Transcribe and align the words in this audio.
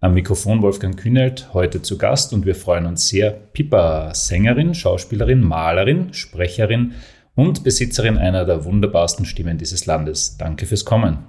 Am 0.00 0.14
Mikrofon 0.14 0.60
Wolfgang 0.60 0.98
Kühnelt, 0.98 1.54
heute 1.54 1.80
zu 1.80 1.96
Gast 1.96 2.32
und 2.32 2.44
wir 2.44 2.54
freuen 2.54 2.86
uns 2.86 3.08
sehr. 3.08 3.30
Pippa, 3.30 4.12
Sängerin, 4.14 4.74
Schauspielerin, 4.74 5.42
Malerin, 5.42 6.12
Sprecherin 6.12 6.92
und 7.34 7.64
Besitzerin 7.64 8.18
einer 8.18 8.44
der 8.44 8.64
wunderbarsten 8.64 9.24
Stimmen 9.24 9.56
dieses 9.56 9.86
Landes. 9.86 10.36
Danke 10.36 10.66
fürs 10.66 10.84
Kommen. 10.84 11.24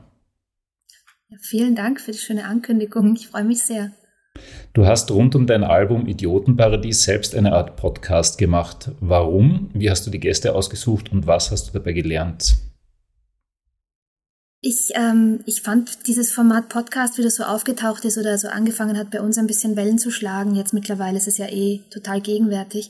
Ja, 1.29 1.37
vielen 1.41 1.75
Dank 1.75 2.01
für 2.01 2.11
die 2.11 2.17
schöne 2.17 2.45
Ankündigung. 2.45 3.15
Ich 3.15 3.27
freue 3.27 3.45
mich 3.45 3.63
sehr. 3.63 3.91
Du 4.73 4.85
hast 4.85 5.09
rund 5.11 5.35
um 5.35 5.47
dein 5.47 5.63
Album 5.63 6.05
Idiotenparadies 6.07 7.03
selbst 7.03 7.33
eine 7.33 7.53
Art 7.53 7.77
Podcast 7.77 8.37
gemacht. 8.37 8.91
Warum? 8.99 9.69
Wie 9.73 9.89
hast 9.89 10.05
du 10.05 10.11
die 10.11 10.19
Gäste 10.19 10.53
ausgesucht 10.53 11.11
und 11.11 11.25
was 11.27 11.51
hast 11.51 11.69
du 11.69 11.73
dabei 11.73 11.93
gelernt? 11.93 12.57
Ich, 14.67 14.93
ähm, 14.95 15.41
ich 15.45 15.61
fand 15.61 16.07
dieses 16.07 16.31
Format 16.31 16.69
Podcast, 16.69 17.19
wie 17.19 17.21
das 17.21 17.35
so 17.35 17.43
aufgetaucht 17.43 18.03
ist 18.03 18.17
oder 18.17 18.35
so 18.39 18.47
angefangen 18.47 18.97
hat, 18.97 19.11
bei 19.11 19.21
uns 19.21 19.37
ein 19.37 19.45
bisschen 19.45 19.75
Wellen 19.75 19.99
zu 19.99 20.09
schlagen. 20.09 20.55
Jetzt 20.55 20.73
mittlerweile 20.73 21.19
ist 21.19 21.27
es 21.27 21.37
ja 21.37 21.47
eh 21.47 21.83
total 21.91 22.19
gegenwärtig. 22.19 22.89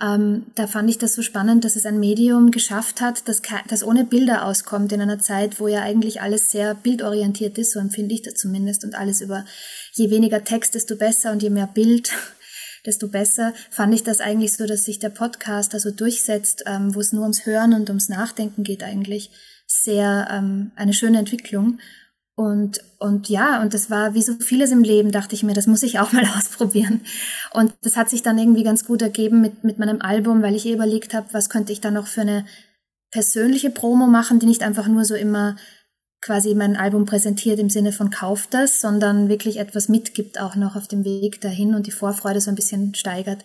Ähm, 0.00 0.46
da 0.54 0.66
fand 0.66 0.88
ich 0.88 0.96
das 0.96 1.14
so 1.14 1.20
spannend, 1.20 1.66
dass 1.66 1.76
es 1.76 1.84
ein 1.84 2.00
Medium 2.00 2.50
geschafft 2.50 3.02
hat, 3.02 3.28
das, 3.28 3.42
das 3.68 3.84
ohne 3.84 4.06
Bilder 4.06 4.46
auskommt 4.46 4.92
in 4.92 5.02
einer 5.02 5.18
Zeit, 5.18 5.60
wo 5.60 5.68
ja 5.68 5.82
eigentlich 5.82 6.22
alles 6.22 6.50
sehr 6.50 6.74
bildorientiert 6.74 7.58
ist, 7.58 7.72
so 7.72 7.80
empfinde 7.80 8.14
ich 8.14 8.22
das 8.22 8.36
zumindest, 8.36 8.82
und 8.84 8.94
alles 8.94 9.20
über 9.20 9.44
je 9.92 10.08
weniger 10.08 10.42
Text, 10.42 10.74
desto 10.74 10.96
besser 10.96 11.32
und 11.32 11.42
je 11.42 11.50
mehr 11.50 11.66
Bild, 11.66 12.12
desto 12.86 13.08
besser. 13.08 13.52
Fand 13.68 13.92
ich 13.92 14.04
das 14.04 14.20
eigentlich 14.20 14.54
so, 14.54 14.64
dass 14.64 14.86
sich 14.86 15.00
der 15.00 15.10
Podcast 15.10 15.74
also 15.74 15.90
durchsetzt, 15.90 16.64
ähm, 16.64 16.94
wo 16.94 17.00
es 17.00 17.12
nur 17.12 17.24
ums 17.24 17.44
Hören 17.44 17.74
und 17.74 17.90
ums 17.90 18.08
Nachdenken 18.08 18.62
geht 18.62 18.82
eigentlich 18.82 19.30
sehr 19.70 20.28
ähm, 20.30 20.72
eine 20.76 20.92
schöne 20.92 21.18
Entwicklung. 21.18 21.78
Und, 22.34 22.80
und 22.98 23.28
ja, 23.28 23.60
und 23.60 23.74
das 23.74 23.90
war 23.90 24.14
wie 24.14 24.22
so 24.22 24.32
vieles 24.40 24.70
im 24.70 24.82
Leben, 24.82 25.12
dachte 25.12 25.34
ich 25.34 25.42
mir, 25.42 25.52
das 25.52 25.66
muss 25.66 25.82
ich 25.82 25.98
auch 25.98 26.12
mal 26.12 26.24
ausprobieren. 26.36 27.02
Und 27.52 27.72
das 27.82 27.96
hat 27.96 28.10
sich 28.10 28.22
dann 28.22 28.38
irgendwie 28.38 28.64
ganz 28.64 28.84
gut 28.84 29.02
ergeben 29.02 29.40
mit, 29.40 29.62
mit 29.62 29.78
meinem 29.78 30.00
Album, 30.00 30.42
weil 30.42 30.56
ich 30.56 30.66
eh 30.66 30.72
überlegt 30.72 31.14
habe, 31.14 31.28
was 31.32 31.50
könnte 31.50 31.72
ich 31.72 31.80
da 31.80 31.90
noch 31.90 32.06
für 32.06 32.22
eine 32.22 32.46
persönliche 33.10 33.70
Promo 33.70 34.06
machen, 34.06 34.38
die 34.38 34.46
nicht 34.46 34.62
einfach 34.62 34.88
nur 34.88 35.04
so 35.04 35.14
immer 35.14 35.56
quasi 36.20 36.54
mein 36.54 36.76
Album 36.76 37.06
präsentiert 37.06 37.58
im 37.58 37.70
Sinne 37.70 37.92
von 37.92 38.10
kauft 38.10 38.52
das, 38.52 38.80
sondern 38.80 39.28
wirklich 39.28 39.58
etwas 39.58 39.88
mitgibt 39.88 40.38
auch 40.38 40.54
noch 40.54 40.76
auf 40.76 40.86
dem 40.86 41.04
Weg 41.04 41.40
dahin 41.40 41.74
und 41.74 41.86
die 41.86 41.92
Vorfreude 41.92 42.40
so 42.40 42.50
ein 42.50 42.56
bisschen 42.56 42.94
steigert. 42.94 43.44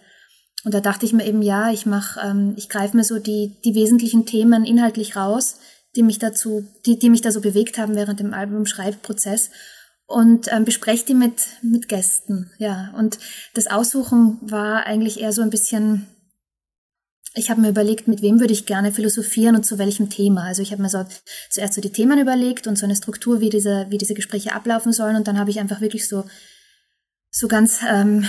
Und 0.66 0.74
da 0.74 0.82
dachte 0.82 1.06
ich 1.06 1.14
mir 1.14 1.26
eben, 1.26 1.42
ja, 1.42 1.72
ich 1.72 1.86
mache, 1.86 2.20
ähm, 2.22 2.54
ich 2.58 2.70
greife 2.70 2.98
mir 2.98 3.04
so 3.04 3.20
die, 3.20 3.56
die 3.64 3.76
wesentlichen 3.76 4.26
Themen 4.26 4.66
inhaltlich 4.66 5.16
raus, 5.16 5.60
die 5.96 6.04
mich 6.04 6.20
dazu, 6.20 6.68
die, 6.86 7.00
die 7.00 7.10
mich 7.10 7.22
da 7.22 7.32
so 7.32 7.42
bewegt 7.42 7.78
haben 7.78 7.96
während 7.96 8.20
dem 8.20 8.34
Albumschreibprozess 8.34 9.50
und 10.08 10.52
ähm, 10.52 10.66
bespreche 10.66 11.06
die 11.06 11.16
mit, 11.16 11.34
mit 11.62 11.88
Gästen, 11.88 12.52
ja. 12.58 12.94
Und 12.98 13.18
das 13.54 13.68
Aussuchen 13.68 14.38
war 14.42 14.86
eigentlich 14.86 15.20
eher 15.20 15.32
so 15.32 15.42
ein 15.42 15.50
bisschen, 15.50 16.06
ich 17.34 17.50
habe 17.50 17.62
mir 17.62 17.70
überlegt, 17.70 18.08
mit 18.08 18.22
wem 18.22 18.40
würde 18.40 18.54
ich 18.54 18.66
gerne 18.66 18.92
philosophieren 18.92 19.56
und 19.56 19.66
zu 19.66 19.78
welchem 19.78 20.10
Thema. 20.10 20.44
Also 20.44 20.62
ich 20.62 20.72
habe 20.72 20.82
mir 20.82 20.90
so 20.90 21.06
zuerst 21.50 21.74
so 21.74 21.82
die 21.82 21.92
Themen 21.92 22.20
überlegt 22.20 22.68
und 22.68 22.78
so 22.78 22.86
eine 22.86 22.96
Struktur, 22.96 23.42
wie 23.42 23.50
diese, 23.50 23.88
wie 23.90 23.98
diese 23.98 24.14
Gespräche 24.14 24.54
ablaufen 24.54 24.94
sollen. 24.94 25.16
Und 25.16 25.28
dann 25.28 25.40
habe 25.40 25.50
ich 25.50 25.60
einfach 25.60 25.82
wirklich 25.82 26.08
so 26.08 26.24
so 27.38 27.50
ganz 27.50 27.80
ähm, 27.86 28.26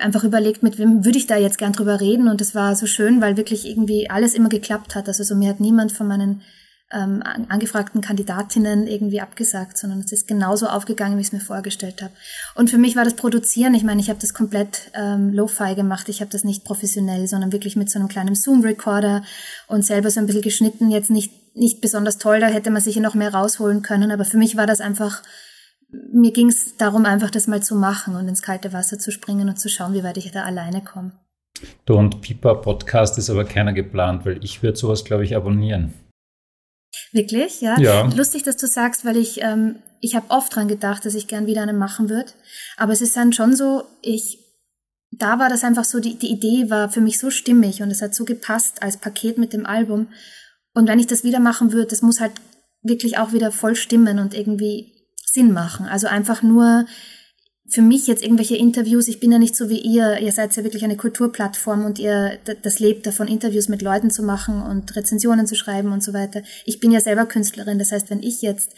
einfach 0.00 0.24
überlegt, 0.24 0.64
mit 0.64 0.78
wem 0.78 1.04
würde 1.04 1.16
ich 1.16 1.28
da 1.28 1.36
jetzt 1.36 1.58
gern 1.58 1.72
drüber 1.72 2.00
reden. 2.00 2.26
Und 2.26 2.40
es 2.40 2.56
war 2.56 2.74
so 2.74 2.86
schön, 2.86 3.20
weil 3.20 3.36
wirklich 3.36 3.64
irgendwie 3.64 4.10
alles 4.10 4.34
immer 4.34 4.48
geklappt 4.48 4.96
hat. 4.96 5.06
Also 5.06 5.22
so 5.22 5.36
mir 5.36 5.50
hat 5.50 5.60
niemand 5.60 5.92
von 5.92 6.08
meinen 6.08 6.42
ähm, 6.90 7.22
angefragten 7.48 8.00
Kandidatinnen 8.00 8.86
irgendwie 8.86 9.20
abgesagt, 9.20 9.76
sondern 9.76 10.00
es 10.00 10.12
ist 10.12 10.26
genauso 10.26 10.66
aufgegangen, 10.66 11.16
wie 11.16 11.20
ich 11.20 11.28
es 11.28 11.32
mir 11.32 11.40
vorgestellt 11.40 12.02
habe. 12.02 12.14
Und 12.54 12.70
für 12.70 12.78
mich 12.78 12.96
war 12.96 13.04
das 13.04 13.14
Produzieren, 13.14 13.74
ich 13.74 13.84
meine, 13.84 14.00
ich 14.00 14.08
habe 14.08 14.20
das 14.20 14.32
komplett 14.32 14.90
ähm, 14.94 15.32
lo-fi 15.32 15.74
gemacht, 15.74 16.08
ich 16.08 16.20
habe 16.20 16.30
das 16.30 16.44
nicht 16.44 16.64
professionell, 16.64 17.26
sondern 17.26 17.52
wirklich 17.52 17.76
mit 17.76 17.90
so 17.90 17.98
einem 17.98 18.08
kleinen 18.08 18.34
Zoom-Recorder 18.34 19.22
und 19.66 19.84
selber 19.84 20.10
so 20.10 20.20
ein 20.20 20.26
bisschen 20.26 20.42
geschnitten, 20.42 20.90
jetzt 20.90 21.10
nicht, 21.10 21.54
nicht 21.54 21.80
besonders 21.82 22.16
toll, 22.16 22.40
da 22.40 22.46
hätte 22.46 22.70
man 22.70 22.80
sicher 22.80 23.00
noch 23.00 23.14
mehr 23.14 23.34
rausholen 23.34 23.82
können, 23.82 24.10
aber 24.10 24.24
für 24.24 24.38
mich 24.38 24.56
war 24.56 24.66
das 24.66 24.80
einfach, 24.80 25.22
mir 25.90 26.32
ging 26.32 26.48
es 26.48 26.76
darum, 26.78 27.04
einfach 27.04 27.30
das 27.30 27.48
mal 27.48 27.62
zu 27.62 27.74
machen 27.74 28.14
und 28.14 28.28
ins 28.28 28.42
kalte 28.42 28.72
Wasser 28.72 28.98
zu 28.98 29.10
springen 29.12 29.48
und 29.48 29.58
zu 29.58 29.68
schauen, 29.68 29.92
wie 29.92 30.04
weit 30.04 30.16
ich 30.16 30.30
da 30.30 30.44
alleine 30.44 30.82
komme. 30.82 31.12
Du 31.84 31.96
und 31.96 32.20
Pipa 32.22 32.54
Podcast 32.54 33.18
ist 33.18 33.30
aber 33.30 33.44
keiner 33.44 33.72
geplant, 33.72 34.24
weil 34.24 34.42
ich 34.42 34.62
würde 34.62 34.78
sowas, 34.78 35.04
glaube 35.04 35.24
ich, 35.24 35.34
abonnieren. 35.34 35.92
Wirklich, 37.12 37.60
ja? 37.60 37.78
ja. 37.78 38.06
Lustig, 38.14 38.42
dass 38.42 38.56
du 38.56 38.66
sagst, 38.66 39.04
weil 39.04 39.16
ich, 39.16 39.40
ähm, 39.40 39.76
ich 40.00 40.14
habe 40.14 40.30
oft 40.30 40.54
dran 40.54 40.68
gedacht, 40.68 41.04
dass 41.04 41.14
ich 41.14 41.26
gern 41.26 41.46
wieder 41.46 41.62
einen 41.62 41.78
machen 41.78 42.08
würde. 42.08 42.32
Aber 42.76 42.92
es 42.92 43.00
ist 43.00 43.16
dann 43.16 43.32
schon 43.32 43.56
so, 43.56 43.84
ich, 44.02 44.38
da 45.10 45.38
war 45.38 45.48
das 45.48 45.64
einfach 45.64 45.84
so, 45.84 46.00
die, 46.00 46.18
die 46.18 46.30
Idee 46.30 46.70
war 46.70 46.90
für 46.90 47.00
mich 47.00 47.18
so 47.18 47.30
stimmig 47.30 47.82
und 47.82 47.90
es 47.90 48.02
hat 48.02 48.14
so 48.14 48.24
gepasst 48.24 48.82
als 48.82 48.98
Paket 48.98 49.38
mit 49.38 49.52
dem 49.52 49.66
Album. 49.66 50.08
Und 50.74 50.88
wenn 50.88 50.98
ich 50.98 51.06
das 51.06 51.24
wieder 51.24 51.40
machen 51.40 51.72
würde, 51.72 51.88
das 51.88 52.02
muss 52.02 52.20
halt 52.20 52.32
wirklich 52.82 53.18
auch 53.18 53.32
wieder 53.32 53.50
voll 53.50 53.74
stimmen 53.74 54.18
und 54.18 54.34
irgendwie 54.34 54.92
Sinn 55.24 55.52
machen. 55.52 55.86
Also 55.86 56.06
einfach 56.06 56.42
nur 56.42 56.86
für 57.70 57.82
mich 57.82 58.06
jetzt 58.06 58.22
irgendwelche 58.22 58.56
Interviews, 58.56 59.08
ich 59.08 59.20
bin 59.20 59.30
ja 59.30 59.38
nicht 59.38 59.54
so 59.54 59.68
wie 59.68 59.80
ihr, 59.80 60.18
ihr 60.18 60.32
seid 60.32 60.56
ja 60.56 60.64
wirklich 60.64 60.84
eine 60.84 60.96
Kulturplattform 60.96 61.84
und 61.84 61.98
ihr, 61.98 62.38
das 62.62 62.78
lebt 62.78 63.06
davon, 63.06 63.28
Interviews 63.28 63.68
mit 63.68 63.82
Leuten 63.82 64.10
zu 64.10 64.22
machen 64.22 64.62
und 64.62 64.96
Rezensionen 64.96 65.46
zu 65.46 65.54
schreiben 65.54 65.92
und 65.92 66.02
so 66.02 66.14
weiter. 66.14 66.42
Ich 66.64 66.80
bin 66.80 66.90
ja 66.90 67.00
selber 67.00 67.26
Künstlerin, 67.26 67.78
das 67.78 67.92
heißt, 67.92 68.08
wenn 68.10 68.22
ich 68.22 68.40
jetzt 68.40 68.72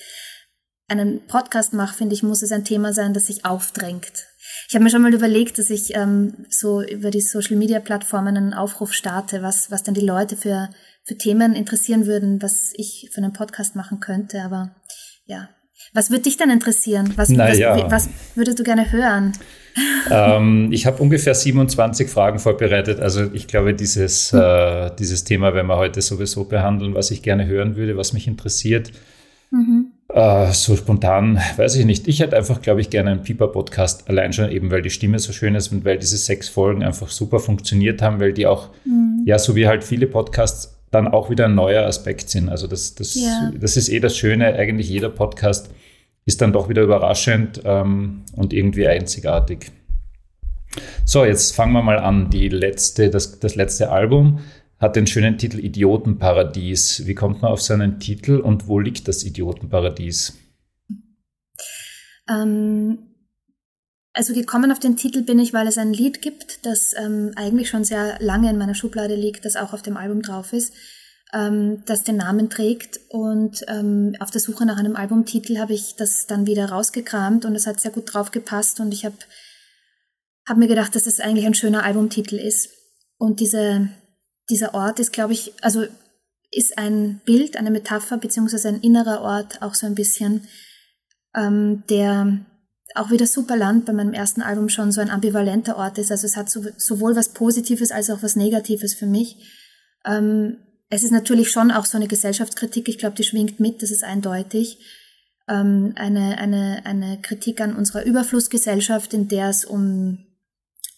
einen 0.88 1.24
Podcast 1.26 1.72
mache, 1.72 1.96
finde 1.96 2.14
ich, 2.14 2.24
muss 2.24 2.42
es 2.42 2.50
ein 2.50 2.64
Thema 2.64 2.92
sein, 2.92 3.14
das 3.14 3.26
sich 3.26 3.44
aufdrängt. 3.44 4.26
Ich 4.68 4.74
habe 4.74 4.82
mir 4.82 4.90
schon 4.90 5.02
mal 5.02 5.14
überlegt, 5.14 5.58
dass 5.58 5.70
ich 5.70 5.94
ähm, 5.94 6.46
so 6.48 6.82
über 6.82 7.12
die 7.12 7.20
Social-Media-Plattformen 7.20 8.36
einen 8.36 8.54
Aufruf 8.54 8.92
starte, 8.92 9.42
was, 9.42 9.70
was 9.70 9.84
denn 9.84 9.94
die 9.94 10.00
Leute 10.00 10.36
für, 10.36 10.68
für 11.04 11.16
Themen 11.16 11.54
interessieren 11.54 12.06
würden, 12.06 12.42
was 12.42 12.72
ich 12.74 13.10
für 13.12 13.18
einen 13.18 13.32
Podcast 13.32 13.76
machen 13.76 14.00
könnte. 14.00 14.42
Aber 14.42 14.74
ja, 15.26 15.48
was 15.92 16.10
würde 16.10 16.22
dich 16.22 16.36
denn 16.36 16.50
interessieren? 16.50 17.12
Was, 17.16 17.28
naja. 17.28 17.76
was, 17.90 18.06
was 18.06 18.08
würdest 18.34 18.58
du 18.58 18.62
gerne 18.62 18.90
hören? 18.92 19.32
Ähm, 20.10 20.68
ich 20.72 20.86
habe 20.86 21.02
ungefähr 21.02 21.34
27 21.34 22.08
Fragen 22.08 22.38
vorbereitet. 22.38 23.00
Also 23.00 23.32
ich 23.32 23.46
glaube, 23.46 23.74
dieses, 23.74 24.32
mhm. 24.32 24.40
äh, 24.40 24.90
dieses 24.98 25.24
Thema 25.24 25.54
werden 25.54 25.66
wir 25.66 25.76
heute 25.76 26.02
sowieso 26.02 26.44
behandeln, 26.44 26.94
was 26.94 27.10
ich 27.10 27.22
gerne 27.22 27.46
hören 27.46 27.76
würde, 27.76 27.96
was 27.96 28.12
mich 28.12 28.26
interessiert. 28.26 28.92
Mhm. 29.50 29.92
Äh, 30.12 30.52
so 30.52 30.76
spontan, 30.76 31.40
weiß 31.56 31.76
ich 31.76 31.84
nicht. 31.84 32.08
Ich 32.08 32.20
hätte 32.20 32.36
einfach, 32.36 32.62
glaube 32.62 32.80
ich, 32.80 32.90
gerne 32.90 33.10
einen 33.10 33.22
Pieper-Podcast, 33.22 34.08
allein 34.08 34.32
schon 34.32 34.50
eben, 34.50 34.70
weil 34.70 34.82
die 34.82 34.90
Stimme 34.90 35.18
so 35.18 35.32
schön 35.32 35.54
ist 35.54 35.72
und 35.72 35.84
weil 35.84 35.98
diese 35.98 36.16
sechs 36.16 36.48
Folgen 36.48 36.82
einfach 36.82 37.08
super 37.08 37.38
funktioniert 37.38 38.02
haben, 38.02 38.20
weil 38.20 38.32
die 38.32 38.46
auch, 38.46 38.70
mhm. 38.84 39.22
ja, 39.24 39.38
so 39.38 39.54
wie 39.54 39.66
halt 39.66 39.84
viele 39.84 40.06
Podcasts 40.06 40.76
dann 40.90 41.06
auch 41.06 41.30
wieder 41.30 41.44
ein 41.44 41.54
neuer 41.54 41.86
Aspekt 41.86 42.30
sind. 42.30 42.48
Also 42.48 42.66
das, 42.66 42.96
das, 42.96 43.14
ja. 43.14 43.52
das 43.58 43.76
ist 43.76 43.88
eh 43.88 44.00
das 44.00 44.16
Schöne, 44.16 44.54
eigentlich 44.54 44.88
jeder 44.88 45.08
Podcast 45.08 45.70
ist 46.26 46.40
dann 46.40 46.52
doch 46.52 46.68
wieder 46.68 46.82
überraschend 46.82 47.60
ähm, 47.64 48.24
und 48.36 48.52
irgendwie 48.52 48.86
einzigartig. 48.86 49.72
So, 51.04 51.24
jetzt 51.24 51.54
fangen 51.54 51.72
wir 51.72 51.82
mal 51.82 51.98
an. 51.98 52.30
Die 52.30 52.48
letzte, 52.48 53.10
das, 53.10 53.40
das 53.40 53.56
letzte 53.56 53.90
Album 53.90 54.40
hat 54.78 54.96
den 54.96 55.06
schönen 55.06 55.36
Titel 55.38 55.58
Idiotenparadies. 55.58 57.06
Wie 57.06 57.14
kommt 57.14 57.42
man 57.42 57.52
auf 57.52 57.60
so 57.60 57.74
einen 57.74 58.00
Titel 58.00 58.36
und 58.38 58.68
wo 58.68 58.78
liegt 58.78 59.08
das 59.08 59.24
Idiotenparadies? 59.24 60.38
Ähm, 62.28 62.98
also 64.12 64.34
gekommen 64.34 64.72
auf 64.72 64.78
den 64.78 64.96
Titel 64.96 65.22
bin 65.22 65.38
ich, 65.38 65.52
weil 65.52 65.66
es 65.66 65.78
ein 65.78 65.92
Lied 65.92 66.22
gibt, 66.22 66.64
das 66.66 66.94
ähm, 66.96 67.32
eigentlich 67.36 67.68
schon 67.68 67.84
sehr 67.84 68.16
lange 68.20 68.50
in 68.50 68.58
meiner 68.58 68.74
Schublade 68.74 69.14
liegt, 69.14 69.44
das 69.44 69.56
auch 69.56 69.72
auf 69.72 69.82
dem 69.82 69.96
Album 69.96 70.22
drauf 70.22 70.52
ist, 70.52 70.74
ähm, 71.32 71.82
das 71.86 72.02
den 72.02 72.16
Namen 72.16 72.50
trägt. 72.50 73.00
Und 73.08 73.64
ähm, 73.68 74.16
auf 74.20 74.30
der 74.30 74.40
Suche 74.40 74.66
nach 74.66 74.78
einem 74.78 74.96
Albumtitel 74.96 75.58
habe 75.58 75.74
ich 75.74 75.96
das 75.96 76.26
dann 76.26 76.46
wieder 76.46 76.70
rausgekramt 76.70 77.44
und 77.44 77.54
es 77.54 77.66
hat 77.66 77.80
sehr 77.80 77.90
gut 77.90 78.12
drauf 78.12 78.30
gepasst 78.30 78.80
und 78.80 78.92
ich 78.92 79.04
habe 79.04 79.16
hab 80.48 80.56
mir 80.56 80.68
gedacht, 80.68 80.94
dass 80.94 81.06
es 81.06 81.20
eigentlich 81.20 81.46
ein 81.46 81.54
schöner 81.54 81.84
Albumtitel 81.84 82.36
ist. 82.36 82.70
Und 83.18 83.40
diese, 83.40 83.88
dieser 84.48 84.74
Ort 84.74 84.98
ist, 84.98 85.12
glaube 85.12 85.32
ich, 85.32 85.52
also 85.62 85.84
ist 86.50 86.78
ein 86.78 87.20
Bild, 87.24 87.56
eine 87.56 87.70
Metapher, 87.70 88.18
beziehungsweise 88.18 88.68
ein 88.68 88.80
innerer 88.80 89.20
Ort 89.20 89.62
auch 89.62 89.74
so 89.74 89.86
ein 89.86 89.94
bisschen, 89.94 90.48
ähm, 91.36 91.84
der 91.88 92.40
auch 92.96 93.10
wieder 93.10 93.26
Superland 93.26 93.84
bei 93.84 93.92
meinem 93.92 94.14
ersten 94.14 94.42
Album 94.42 94.68
schon 94.68 94.90
so 94.90 95.00
ein 95.00 95.10
ambivalenter 95.10 95.76
Ort 95.76 95.98
ist. 95.98 96.10
Also 96.10 96.26
es 96.26 96.36
hat 96.36 96.50
so, 96.50 96.64
sowohl 96.76 97.14
was 97.14 97.28
Positives 97.28 97.92
als 97.92 98.10
auch 98.10 98.22
was 98.22 98.34
Negatives 98.34 98.94
für 98.94 99.06
mich. 99.06 99.36
Ähm, 100.04 100.56
es 100.90 101.04
ist 101.04 101.12
natürlich 101.12 101.50
schon 101.50 101.70
auch 101.70 101.86
so 101.86 101.96
eine 101.96 102.08
Gesellschaftskritik. 102.08 102.88
Ich 102.88 102.98
glaube, 102.98 103.14
die 103.16 103.22
schwingt 103.22 103.60
mit, 103.60 103.82
das 103.82 103.92
ist 103.92 104.02
eindeutig. 104.02 104.78
Ähm, 105.48 105.92
eine, 105.94 106.36
eine, 106.38 106.82
eine 106.84 107.20
Kritik 107.22 107.60
an 107.60 107.76
unserer 107.76 108.04
Überflussgesellschaft, 108.04 109.14
in 109.14 109.28
der 109.28 109.48
es 109.48 109.64
um, 109.64 110.18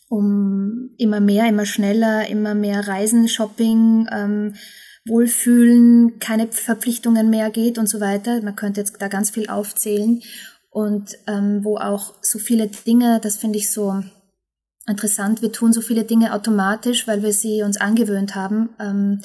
um 0.09 0.91
immer 0.97 1.21
mehr, 1.21 1.47
immer 1.47 1.67
schneller, 1.67 2.27
immer 2.27 2.55
mehr 2.55 2.89
Reisen, 2.89 3.29
Shopping, 3.29 4.09
ähm, 4.11 4.55
Wohlfühlen, 5.07 6.19
keine 6.21 6.49
Verpflichtungen 6.49 7.29
mehr 7.29 7.51
geht 7.51 7.77
und 7.77 7.89
so 7.89 8.01
weiter. 8.01 8.41
Man 8.43 8.57
könnte 8.57 8.81
jetzt 8.81 8.97
da 9.01 9.09
ganz 9.09 9.31
viel 9.31 9.49
aufzählen 9.49 10.23
und 10.71 11.19
ähm, 11.27 11.65
wo 11.65 11.77
auch 11.77 12.15
so 12.23 12.39
viele 12.39 12.69
Dinge, 12.69 13.21
das 13.23 13.37
finde 13.37 13.59
ich 13.59 13.71
so 13.71 14.03
interessant, 14.87 15.43
wir 15.43 15.53
tun 15.53 15.73
so 15.73 15.83
viele 15.83 16.05
Dinge 16.05 16.33
automatisch, 16.33 17.07
weil 17.07 17.23
wir 17.23 17.33
sie 17.33 17.63
uns 17.63 17.77
angewöhnt 17.77 18.35
haben. 18.35 18.71
Ähm, 18.81 19.21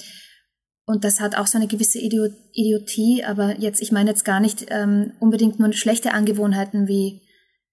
und 0.88 1.04
das 1.04 1.19
hat 1.19 1.38
auch 1.38 1.48
so 1.48 1.57
eine 1.57 1.68
gewisse 1.68 2.00
Idiot 2.00 2.31
Idiotie, 2.54 3.24
aber 3.25 3.60
jetzt, 3.60 3.81
ich 3.81 3.92
meine 3.92 4.10
jetzt 4.10 4.24
gar 4.24 4.39
nicht 4.39 4.68
ähm, 4.69 5.12
unbedingt 5.19 5.60
nur 5.60 5.72
schlechte 5.74 6.13
Angewohnheiten 6.13 6.88
wie 6.88 7.22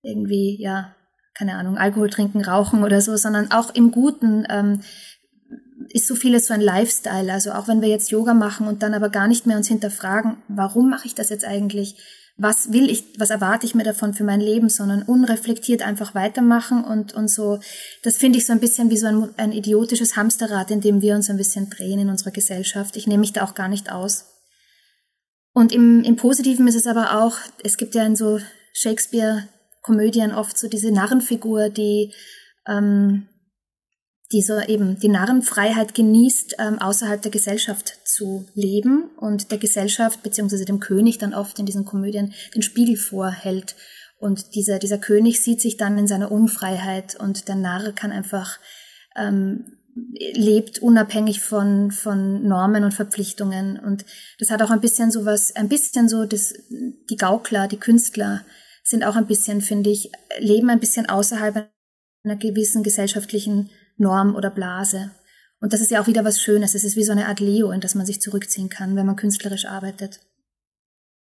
irgendwie, 0.02 0.60
ja, 0.60 0.96
keine 1.32 1.54
Ahnung, 1.54 1.78
Alkohol 1.78 2.10
trinken, 2.10 2.44
rauchen 2.44 2.82
oder 2.82 3.00
so, 3.00 3.16
sondern 3.16 3.52
auch 3.52 3.72
im 3.72 3.92
Guten 3.92 4.44
ähm, 4.50 4.80
ist 5.90 6.08
so 6.08 6.16
vieles 6.16 6.48
so 6.48 6.54
ein 6.54 6.60
Lifestyle. 6.60 7.32
Also 7.32 7.52
auch 7.52 7.68
wenn 7.68 7.82
wir 7.82 7.88
jetzt 7.88 8.10
Yoga 8.10 8.34
machen 8.34 8.66
und 8.66 8.82
dann 8.82 8.94
aber 8.94 9.10
gar 9.10 9.28
nicht 9.28 9.46
mehr 9.46 9.56
uns 9.56 9.68
hinterfragen, 9.68 10.38
warum 10.48 10.90
mache 10.90 11.06
ich 11.06 11.14
das 11.14 11.30
jetzt 11.30 11.44
eigentlich? 11.44 11.96
Was 12.36 12.72
will 12.72 12.90
ich, 12.90 13.04
was 13.18 13.30
erwarte 13.30 13.64
ich 13.64 13.74
mir 13.74 13.84
davon 13.84 14.12
für 14.12 14.24
mein 14.24 14.40
Leben, 14.40 14.68
sondern 14.68 15.02
unreflektiert 15.02 15.82
einfach 15.82 16.14
weitermachen 16.14 16.82
und, 16.82 17.14
und 17.14 17.28
so, 17.28 17.60
das 18.02 18.16
finde 18.16 18.38
ich 18.38 18.46
so 18.46 18.52
ein 18.52 18.60
bisschen 18.60 18.90
wie 18.90 18.96
so 18.96 19.06
ein, 19.06 19.28
ein 19.36 19.52
idiotisches 19.52 20.16
Hamsterrad, 20.16 20.70
in 20.72 20.80
dem 20.80 21.00
wir 21.00 21.14
uns 21.14 21.30
ein 21.30 21.36
bisschen 21.36 21.70
drehen 21.70 22.00
in 22.00 22.10
unserer 22.10 22.32
Gesellschaft. 22.32 22.96
Ich 22.96 23.06
nehme 23.06 23.20
mich 23.20 23.32
da 23.32 23.44
auch 23.44 23.54
gar 23.54 23.68
nicht 23.68 23.92
aus. 23.92 24.26
Und 25.52 25.72
im, 25.72 26.02
im 26.02 26.16
Positiven 26.16 26.66
ist 26.66 26.74
es 26.74 26.88
aber 26.88 27.22
auch, 27.22 27.36
es 27.62 27.76
gibt 27.76 27.94
ja 27.94 28.04
in 28.04 28.16
so 28.16 28.40
Shakespeare-Komödien 28.72 30.32
oft 30.32 30.58
so 30.58 30.66
diese 30.66 30.90
Narrenfigur, 30.90 31.68
die 31.68 32.12
ähm, 32.66 33.28
die 34.32 34.42
so 34.42 34.58
eben 34.60 34.98
die 34.98 35.08
Narrenfreiheit 35.08 35.94
genießt, 35.94 36.56
ähm, 36.58 36.78
außerhalb 36.78 37.20
der 37.22 37.30
Gesellschaft 37.30 37.98
zu 38.04 38.46
leben 38.54 39.10
und 39.18 39.50
der 39.50 39.58
Gesellschaft 39.58 40.22
beziehungsweise 40.22 40.64
dem 40.64 40.80
König 40.80 41.18
dann 41.18 41.34
oft 41.34 41.58
in 41.58 41.66
diesen 41.66 41.84
Komödien 41.84 42.32
den 42.54 42.62
Spiegel 42.62 42.96
vorhält. 42.96 43.76
Und 44.18 44.54
dieser, 44.54 44.78
dieser 44.78 44.98
König 44.98 45.42
sieht 45.42 45.60
sich 45.60 45.76
dann 45.76 45.98
in 45.98 46.06
seiner 46.06 46.32
Unfreiheit 46.32 47.20
und 47.20 47.48
der 47.48 47.56
Narr 47.56 47.92
kann 47.92 48.12
einfach 48.12 48.58
ähm, 49.16 49.64
lebt 50.34 50.80
unabhängig 50.80 51.40
von, 51.40 51.90
von 51.90 52.46
Normen 52.46 52.84
und 52.84 52.94
Verpflichtungen. 52.94 53.78
Und 53.78 54.04
das 54.38 54.50
hat 54.50 54.62
auch 54.62 54.70
ein 54.70 54.80
bisschen 54.80 55.10
so 55.10 55.24
was, 55.24 55.54
ein 55.54 55.68
bisschen 55.68 56.08
so, 56.08 56.24
das, 56.24 56.54
die 56.70 57.16
Gaukler, 57.16 57.68
die 57.68 57.78
Künstler 57.78 58.44
sind 58.82 59.04
auch 59.04 59.16
ein 59.16 59.26
bisschen, 59.26 59.60
finde 59.60 59.90
ich, 59.90 60.10
leben 60.38 60.70
ein 60.70 60.80
bisschen 60.80 61.08
außerhalb 61.08 61.70
einer 62.24 62.36
gewissen 62.36 62.82
gesellschaftlichen 62.82 63.70
Norm 63.96 64.34
oder 64.34 64.50
Blase. 64.50 65.10
Und 65.60 65.72
das 65.72 65.80
ist 65.80 65.90
ja 65.90 66.02
auch 66.02 66.06
wieder 66.06 66.24
was 66.24 66.40
Schönes. 66.40 66.74
Es 66.74 66.84
ist 66.84 66.96
wie 66.96 67.04
so 67.04 67.12
eine 67.12 67.26
Art 67.26 67.40
Leo, 67.40 67.70
in 67.70 67.80
das 67.80 67.94
man 67.94 68.06
sich 68.06 68.20
zurückziehen 68.20 68.68
kann, 68.68 68.96
wenn 68.96 69.06
man 69.06 69.16
künstlerisch 69.16 69.64
arbeitet. 69.64 70.20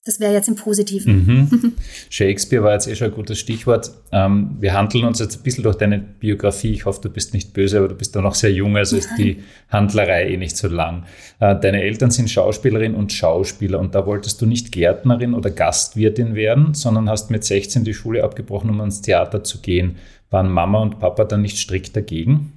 Das 0.07 0.21
wäre 0.21 0.31
jetzt 0.31 0.47
im 0.47 0.55
Positiven. 0.55 1.25
Mhm. 1.25 1.73
Shakespeare 2.09 2.63
war 2.63 2.71
jetzt 2.71 2.87
eh 2.87 2.95
schon 2.95 3.09
ein 3.09 3.13
gutes 3.13 3.39
Stichwort. 3.39 3.91
Ähm, 4.13 4.55
wir 4.61 4.73
handeln 4.73 5.03
uns 5.03 5.19
jetzt 5.19 5.37
ein 5.37 5.43
bisschen 5.43 5.65
durch 5.65 5.75
deine 5.75 5.99
Biografie. 5.99 6.71
Ich 6.71 6.85
hoffe, 6.85 7.01
du 7.01 7.09
bist 7.09 7.33
nicht 7.33 7.53
böse, 7.53 7.79
aber 7.79 7.89
du 7.89 7.95
bist 7.95 8.15
doch 8.15 8.21
noch 8.21 8.35
sehr 8.35 8.51
jung, 8.53 8.77
also 8.77 8.95
ist 8.95 9.09
die 9.17 9.43
Handlerei 9.69 10.29
eh 10.29 10.37
nicht 10.37 10.55
so 10.55 10.69
lang. 10.69 11.03
Äh, 11.39 11.59
deine 11.59 11.81
Eltern 11.81 12.09
sind 12.09 12.29
Schauspielerin 12.29 12.95
und 12.95 13.11
Schauspieler 13.11 13.79
und 13.79 13.95
da 13.95 14.05
wolltest 14.05 14.41
du 14.41 14.45
nicht 14.45 14.71
Gärtnerin 14.71 15.33
oder 15.33 15.49
Gastwirtin 15.49 16.35
werden, 16.35 16.73
sondern 16.73 17.09
hast 17.09 17.29
mit 17.29 17.43
16 17.43 17.83
die 17.83 17.93
Schule 17.93 18.23
abgebrochen, 18.23 18.69
um 18.69 18.79
ans 18.79 19.01
Theater 19.01 19.43
zu 19.43 19.59
gehen. 19.59 19.97
Waren 20.29 20.49
Mama 20.49 20.79
und 20.79 20.99
Papa 20.99 21.25
dann 21.25 21.41
nicht 21.41 21.57
strikt 21.57 21.97
dagegen? 21.97 22.53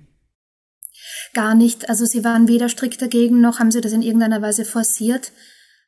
Gar 1.35 1.55
nicht. 1.55 1.89
Also 1.89 2.05
sie 2.05 2.25
waren 2.25 2.49
weder 2.49 2.69
strikt 2.69 3.01
dagegen, 3.01 3.41
noch 3.41 3.59
haben 3.59 3.71
sie 3.71 3.81
das 3.81 3.93
in 3.93 4.03
irgendeiner 4.03 4.43
Weise 4.43 4.65
forciert, 4.65 5.33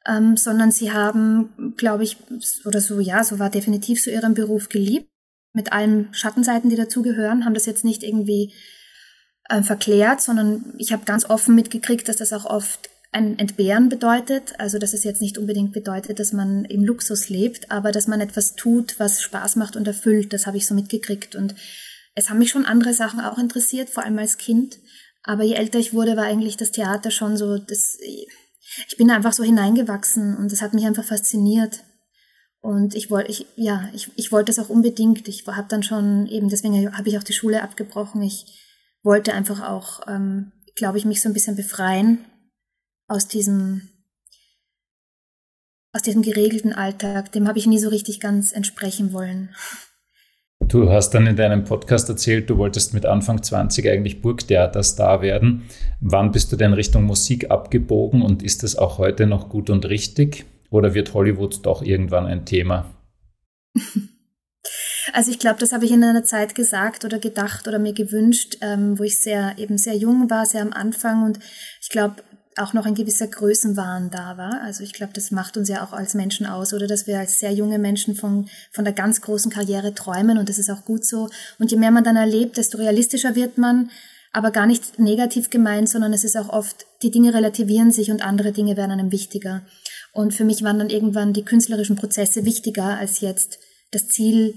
ähm, 0.06 0.36
sondern 0.36 0.70
sie 0.70 0.92
haben, 0.92 1.74
glaube 1.76 2.04
ich, 2.04 2.16
oder 2.64 2.80
so, 2.80 3.00
ja, 3.00 3.24
so 3.24 3.38
war 3.38 3.50
definitiv 3.50 4.02
so 4.02 4.10
ihren 4.10 4.34
Beruf 4.34 4.68
geliebt, 4.68 5.08
mit 5.52 5.72
allen 5.72 6.08
Schattenseiten, 6.12 6.70
die 6.70 6.76
dazugehören, 6.76 7.44
haben 7.44 7.54
das 7.54 7.66
jetzt 7.66 7.84
nicht 7.84 8.02
irgendwie 8.02 8.52
äh, 9.48 9.62
verklärt, 9.62 10.20
sondern 10.20 10.74
ich 10.78 10.92
habe 10.92 11.04
ganz 11.04 11.28
offen 11.28 11.54
mitgekriegt, 11.54 12.08
dass 12.08 12.16
das 12.16 12.32
auch 12.32 12.44
oft 12.44 12.88
ein 13.12 13.38
Entbehren 13.38 13.88
bedeutet. 13.88 14.58
Also 14.58 14.78
dass 14.78 14.94
es 14.94 15.04
jetzt 15.04 15.20
nicht 15.20 15.38
unbedingt 15.38 15.72
bedeutet, 15.72 16.18
dass 16.18 16.32
man 16.32 16.64
im 16.64 16.84
Luxus 16.84 17.28
lebt, 17.28 17.70
aber 17.70 17.92
dass 17.92 18.08
man 18.08 18.20
etwas 18.20 18.56
tut, 18.56 18.98
was 18.98 19.22
Spaß 19.22 19.56
macht 19.56 19.76
und 19.76 19.86
erfüllt. 19.86 20.32
Das 20.32 20.46
habe 20.46 20.56
ich 20.56 20.66
so 20.66 20.74
mitgekriegt. 20.74 21.34
Und 21.36 21.54
es 22.14 22.30
haben 22.30 22.38
mich 22.38 22.50
schon 22.50 22.64
andere 22.64 22.94
Sachen 22.94 23.20
auch 23.20 23.38
interessiert, 23.38 23.90
vor 23.90 24.04
allem 24.04 24.18
als 24.18 24.38
Kind. 24.38 24.78
Aber 25.24 25.44
je 25.44 25.54
älter 25.54 25.78
ich 25.78 25.94
wurde, 25.94 26.16
war 26.16 26.24
eigentlich 26.24 26.56
das 26.56 26.72
Theater 26.72 27.10
schon 27.10 27.36
so, 27.36 27.58
das, 27.58 27.98
ich 28.00 28.96
bin 28.96 29.10
einfach 29.10 29.32
so 29.32 29.44
hineingewachsen 29.44 30.36
und 30.36 30.50
das 30.50 30.62
hat 30.62 30.74
mich 30.74 30.84
einfach 30.86 31.04
fasziniert. 31.04 31.84
Und 32.60 32.94
ich 32.94 33.10
wollte, 33.10 33.30
ich, 33.30 33.46
ja, 33.56 33.88
ich, 33.92 34.10
ich 34.16 34.30
wollte 34.30 34.52
es 34.52 34.58
auch 34.58 34.68
unbedingt. 34.68 35.26
Ich 35.26 35.46
habe 35.46 35.66
dann 35.68 35.82
schon 35.82 36.26
eben, 36.28 36.48
deswegen 36.48 36.96
habe 36.96 37.08
ich 37.08 37.18
auch 37.18 37.24
die 37.24 37.32
Schule 37.32 37.62
abgebrochen. 37.62 38.22
Ich 38.22 38.46
wollte 39.02 39.34
einfach 39.34 39.68
auch, 39.68 40.06
ähm, 40.06 40.52
glaube 40.76 40.98
ich, 40.98 41.04
mich 41.04 41.20
so 41.20 41.28
ein 41.28 41.32
bisschen 41.32 41.56
befreien 41.56 42.24
aus 43.08 43.26
diesem, 43.26 43.88
aus 45.92 46.02
diesem 46.02 46.22
geregelten 46.22 46.72
Alltag. 46.72 47.32
Dem 47.32 47.48
habe 47.48 47.58
ich 47.58 47.66
nie 47.66 47.80
so 47.80 47.88
richtig 47.88 48.20
ganz 48.20 48.52
entsprechen 48.52 49.12
wollen. 49.12 49.54
Du 50.68 50.90
hast 50.90 51.10
dann 51.10 51.26
in 51.26 51.36
deinem 51.36 51.64
Podcast 51.64 52.08
erzählt, 52.08 52.48
du 52.48 52.56
wolltest 52.56 52.94
mit 52.94 53.04
Anfang 53.04 53.42
20 53.42 53.88
eigentlich 53.88 54.22
Burgtheaterstar 54.22 55.20
werden. 55.20 55.64
Wann 56.00 56.32
bist 56.32 56.52
du 56.52 56.56
denn 56.56 56.72
Richtung 56.72 57.04
Musik 57.04 57.50
abgebogen 57.50 58.22
und 58.22 58.42
ist 58.42 58.62
das 58.62 58.76
auch 58.76 58.98
heute 58.98 59.26
noch 59.26 59.48
gut 59.48 59.70
und 59.70 59.86
richtig? 59.88 60.44
Oder 60.70 60.94
wird 60.94 61.14
Hollywood 61.14 61.66
doch 61.66 61.82
irgendwann 61.82 62.26
ein 62.26 62.44
Thema? 62.44 62.86
Also 65.12 65.32
ich 65.32 65.40
glaube, 65.40 65.58
das 65.58 65.72
habe 65.72 65.84
ich 65.84 65.90
in 65.90 66.04
einer 66.04 66.22
Zeit 66.22 66.54
gesagt 66.54 67.04
oder 67.04 67.18
gedacht 67.18 67.66
oder 67.66 67.80
mir 67.80 67.92
gewünscht, 67.92 68.58
ähm, 68.60 68.98
wo 68.98 69.02
ich 69.02 69.18
sehr 69.18 69.54
eben 69.58 69.76
sehr 69.76 69.96
jung 69.96 70.30
war, 70.30 70.46
sehr 70.46 70.62
am 70.62 70.72
Anfang 70.72 71.24
und 71.24 71.40
ich 71.80 71.88
glaube, 71.88 72.22
auch 72.56 72.72
noch 72.72 72.86
ein 72.86 72.94
gewisser 72.94 73.26
Größenwahn 73.26 74.10
da 74.10 74.36
war. 74.36 74.60
Also 74.62 74.82
ich 74.82 74.92
glaube, 74.92 75.12
das 75.14 75.30
macht 75.30 75.56
uns 75.56 75.68
ja 75.68 75.84
auch 75.84 75.92
als 75.92 76.14
Menschen 76.14 76.46
aus, 76.46 76.74
oder 76.74 76.86
dass 76.86 77.06
wir 77.06 77.18
als 77.18 77.40
sehr 77.40 77.52
junge 77.52 77.78
Menschen 77.78 78.14
von, 78.14 78.48
von 78.72 78.84
der 78.84 78.92
ganz 78.92 79.20
großen 79.20 79.50
Karriere 79.50 79.94
träumen 79.94 80.38
und 80.38 80.48
das 80.48 80.58
ist 80.58 80.70
auch 80.70 80.84
gut 80.84 81.04
so. 81.04 81.28
Und 81.58 81.70
je 81.70 81.78
mehr 81.78 81.90
man 81.90 82.04
dann 82.04 82.16
erlebt, 82.16 82.56
desto 82.56 82.78
realistischer 82.78 83.34
wird 83.34 83.58
man, 83.58 83.90
aber 84.32 84.50
gar 84.50 84.66
nicht 84.66 84.98
negativ 84.98 85.50
gemeint, 85.50 85.88
sondern 85.88 86.12
es 86.12 86.24
ist 86.24 86.36
auch 86.36 86.48
oft, 86.48 86.86
die 87.02 87.10
Dinge 87.10 87.34
relativieren 87.34 87.92
sich 87.92 88.10
und 88.10 88.24
andere 88.24 88.52
Dinge 88.52 88.76
werden 88.76 88.92
einem 88.92 89.12
wichtiger. 89.12 89.62
Und 90.12 90.34
für 90.34 90.44
mich 90.44 90.62
waren 90.62 90.78
dann 90.78 90.90
irgendwann 90.90 91.32
die 91.32 91.44
künstlerischen 91.44 91.96
Prozesse 91.96 92.44
wichtiger 92.44 92.98
als 92.98 93.20
jetzt 93.20 93.58
das 93.90 94.08
Ziel, 94.08 94.54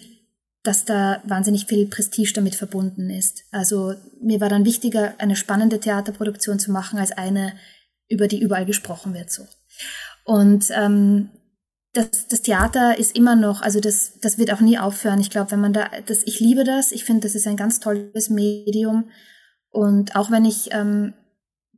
dass 0.63 0.83
da 0.83 1.21
wahnsinnig 1.25 1.67
viel 1.67 1.85
Prestige 1.85 2.33
damit 2.33 2.55
verbunden 2.55 3.09
ist. 3.09 3.43
Also 3.51 3.93
mir 4.21 4.41
war 4.41 4.49
dann 4.49 4.65
wichtiger, 4.65 5.13
eine 5.19 5.35
spannende 5.35 5.79
Theaterproduktion 5.79 6.57
zu 6.57 6.71
machen, 6.71 6.97
als 6.97 7.11
eine, 7.11 7.53
über 8.09 8.27
die 8.27 8.41
überall 8.41 8.65
gesprochen 8.65 9.13
wird. 9.13 9.31
So. 9.31 9.43
Und 10.23 10.69
ähm, 10.71 11.29
das, 11.93 12.27
das 12.27 12.41
Theater 12.41 12.97
ist 12.99 13.15
immer 13.15 13.35
noch, 13.35 13.61
also 13.61 13.79
das, 13.79 14.19
das 14.19 14.37
wird 14.37 14.51
auch 14.51 14.59
nie 14.59 14.77
aufhören. 14.77 15.19
Ich 15.19 15.29
glaube, 15.29 15.51
wenn 15.51 15.61
man 15.61 15.73
da, 15.73 15.89
das, 16.05 16.23
ich 16.25 16.39
liebe 16.39 16.63
das, 16.63 16.91
ich 16.91 17.05
finde, 17.05 17.21
das 17.21 17.35
ist 17.35 17.47
ein 17.47 17.57
ganz 17.57 17.79
tolles 17.79 18.29
Medium. 18.29 19.09
Und 19.69 20.15
auch 20.15 20.29
wenn 20.29 20.45
ich 20.45 20.69
ähm, 20.71 21.13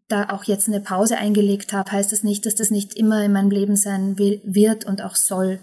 da 0.08 0.30
auch 0.30 0.46
jetzt 0.46 0.68
eine 0.68 0.80
Pause 0.80 1.18
eingelegt 1.18 1.74
habe, 1.74 1.92
heißt 1.92 2.12
das 2.12 2.24
nicht, 2.24 2.46
dass 2.46 2.56
das 2.56 2.72
nicht 2.72 2.96
immer 2.96 3.24
in 3.24 3.32
meinem 3.32 3.52
Leben 3.52 3.76
sein 3.76 4.18
will, 4.18 4.42
wird 4.44 4.86
und 4.86 5.02
auch 5.02 5.16
soll. 5.16 5.60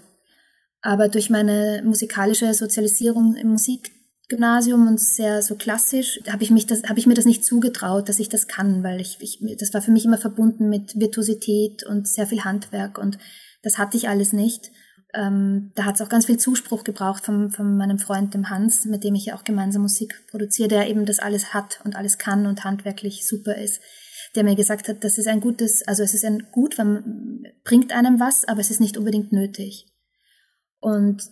Aber 0.81 1.09
durch 1.09 1.29
meine 1.29 1.81
musikalische 1.83 2.53
Sozialisierung 2.53 3.35
im 3.35 3.49
Musik 3.49 3.91
Gymnasium 4.27 4.87
und 4.87 4.99
sehr 4.99 5.41
so 5.41 5.55
klassisch, 5.55 6.19
habe 6.29 6.43
ich 6.43 6.51
mich 6.51 6.65
das, 6.65 6.83
habe 6.83 6.99
ich 6.99 7.05
mir 7.05 7.13
das 7.13 7.25
nicht 7.25 7.45
zugetraut, 7.45 8.09
dass 8.09 8.19
ich 8.19 8.29
das 8.29 8.47
kann, 8.47 8.83
weil 8.83 8.99
ich, 8.99 9.17
ich, 9.19 9.39
das 9.59 9.73
war 9.73 9.81
für 9.81 9.91
mich 9.91 10.05
immer 10.05 10.17
verbunden 10.17 10.69
mit 10.69 10.99
Virtuosität 10.99 11.83
und 11.83 12.07
sehr 12.07 12.27
viel 12.27 12.43
Handwerk 12.43 12.97
und 12.97 13.17
das 13.61 13.77
hatte 13.77 13.97
ich 13.97 14.09
alles 14.09 14.33
nicht. 14.33 14.71
Ähm, 15.13 15.71
da 15.75 15.85
hat 15.85 15.95
es 15.95 16.01
auch 16.01 16.09
ganz 16.09 16.25
viel 16.25 16.37
Zuspruch 16.37 16.83
gebraucht 16.83 17.23
von, 17.25 17.51
von 17.51 17.77
meinem 17.77 17.99
Freund, 17.99 18.33
dem 18.33 18.49
Hans, 18.49 18.85
mit 18.85 19.03
dem 19.03 19.15
ich 19.15 19.27
ja 19.27 19.35
auch 19.35 19.43
gemeinsam 19.43 19.83
Musik 19.83 20.25
produziere, 20.29 20.67
der 20.67 20.89
eben 20.89 21.05
das 21.05 21.19
alles 21.19 21.53
hat 21.53 21.79
und 21.85 21.95
alles 21.95 22.17
kann 22.17 22.47
und 22.47 22.63
handwerklich 22.63 23.27
super 23.27 23.55
ist, 23.55 23.81
der 24.35 24.43
mir 24.43 24.55
gesagt 24.55 24.89
hat, 24.89 25.03
das 25.03 25.17
ist 25.17 25.27
ein 25.27 25.39
gutes, 25.39 25.87
also 25.87 26.03
es 26.03 26.13
ist 26.13 26.25
ein 26.25 26.47
gut, 26.51 26.77
man 26.77 27.43
bringt 27.63 27.93
einem 27.93 28.19
was, 28.19 28.45
aber 28.45 28.59
es 28.59 28.71
ist 28.71 28.81
nicht 28.81 28.97
unbedingt 28.97 29.31
nötig. 29.31 29.87
Und 30.79 31.23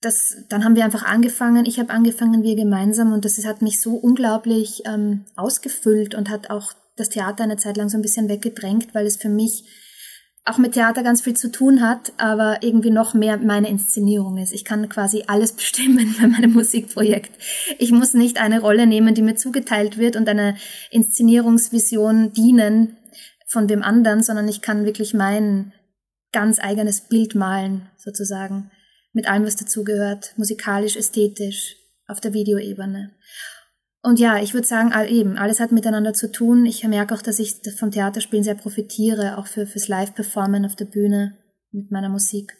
das, 0.00 0.36
dann 0.48 0.64
haben 0.64 0.76
wir 0.76 0.84
einfach 0.84 1.04
angefangen, 1.04 1.64
ich 1.64 1.78
habe 1.78 1.90
angefangen, 1.90 2.42
wir 2.42 2.54
gemeinsam 2.54 3.12
und 3.12 3.24
das 3.24 3.42
hat 3.44 3.62
mich 3.62 3.80
so 3.80 3.94
unglaublich 3.94 4.82
ähm, 4.86 5.24
ausgefüllt 5.36 6.14
und 6.14 6.30
hat 6.30 6.50
auch 6.50 6.72
das 6.96 7.08
Theater 7.08 7.44
eine 7.44 7.56
Zeit 7.56 7.76
lang 7.76 7.88
so 7.88 7.98
ein 7.98 8.02
bisschen 8.02 8.28
weggedrängt, 8.28 8.94
weil 8.94 9.06
es 9.06 9.16
für 9.16 9.28
mich 9.28 9.64
auch 10.46 10.58
mit 10.58 10.72
Theater 10.74 11.02
ganz 11.02 11.22
viel 11.22 11.34
zu 11.34 11.50
tun 11.50 11.82
hat, 11.82 12.12
aber 12.18 12.62
irgendwie 12.62 12.90
noch 12.90 13.14
mehr 13.14 13.36
meine 13.36 13.68
Inszenierung 13.68 14.38
ist. 14.38 14.52
Ich 14.52 14.64
kann 14.64 14.88
quasi 14.88 15.24
alles 15.26 15.52
bestimmen 15.56 16.14
bei 16.20 16.28
meinem 16.28 16.52
Musikprojekt. 16.52 17.32
Ich 17.78 17.90
muss 17.90 18.14
nicht 18.14 18.40
eine 18.40 18.60
Rolle 18.60 18.86
nehmen, 18.86 19.14
die 19.14 19.22
mir 19.22 19.34
zugeteilt 19.34 19.98
wird 19.98 20.14
und 20.14 20.28
einer 20.28 20.54
Inszenierungsvision 20.90 22.32
dienen 22.32 22.96
von 23.48 23.66
dem 23.66 23.82
anderen, 23.82 24.22
sondern 24.22 24.48
ich 24.48 24.62
kann 24.62 24.84
wirklich 24.84 25.14
mein 25.14 25.72
ganz 26.32 26.58
eigenes 26.60 27.02
Bild 27.02 27.34
malen, 27.34 27.88
sozusagen, 27.96 28.70
mit 29.16 29.26
allem, 29.30 29.46
was 29.46 29.56
dazugehört, 29.56 30.34
musikalisch, 30.36 30.94
ästhetisch, 30.94 31.76
auf 32.06 32.20
der 32.20 32.34
Videoebene. 32.34 33.12
Und 34.02 34.20
ja, 34.20 34.40
ich 34.40 34.52
würde 34.52 34.66
sagen, 34.66 34.92
all, 34.92 35.10
eben, 35.10 35.38
alles 35.38 35.58
hat 35.58 35.72
miteinander 35.72 36.12
zu 36.12 36.30
tun. 36.30 36.66
Ich 36.66 36.84
merke 36.84 37.14
auch, 37.14 37.22
dass 37.22 37.38
ich 37.38 37.54
vom 37.78 37.90
Theaterspielen 37.90 38.44
sehr 38.44 38.54
profitiere, 38.54 39.38
auch 39.38 39.46
für, 39.46 39.66
fürs 39.66 39.88
Live-Performen 39.88 40.66
auf 40.66 40.76
der 40.76 40.84
Bühne 40.84 41.34
mit 41.72 41.90
meiner 41.90 42.10
Musik. 42.10 42.52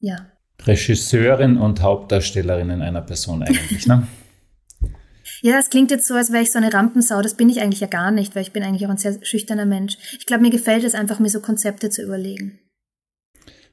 Ja. 0.00 0.32
Regisseurin 0.62 1.58
und 1.58 1.82
Hauptdarstellerin 1.82 2.70
in 2.70 2.80
einer 2.80 3.02
Person 3.02 3.42
eigentlich, 3.42 3.86
ne? 3.86 4.08
Ja, 5.40 5.52
das 5.52 5.70
klingt 5.70 5.92
jetzt 5.92 6.08
so, 6.08 6.14
als 6.14 6.32
wäre 6.32 6.42
ich 6.42 6.50
so 6.50 6.58
eine 6.58 6.72
Rampensau. 6.72 7.22
Das 7.22 7.36
bin 7.36 7.48
ich 7.48 7.60
eigentlich 7.60 7.78
ja 7.78 7.86
gar 7.86 8.10
nicht, 8.10 8.34
weil 8.34 8.42
ich 8.42 8.52
bin 8.52 8.64
eigentlich 8.64 8.86
auch 8.86 8.90
ein 8.90 8.96
sehr 8.96 9.22
schüchterner 9.22 9.66
Mensch. 9.66 9.96
Ich 10.18 10.26
glaube, 10.26 10.42
mir 10.42 10.50
gefällt 10.50 10.82
es 10.82 10.94
einfach, 10.94 11.20
mir 11.20 11.28
so 11.28 11.40
Konzepte 11.40 11.90
zu 11.90 12.02
überlegen. 12.02 12.58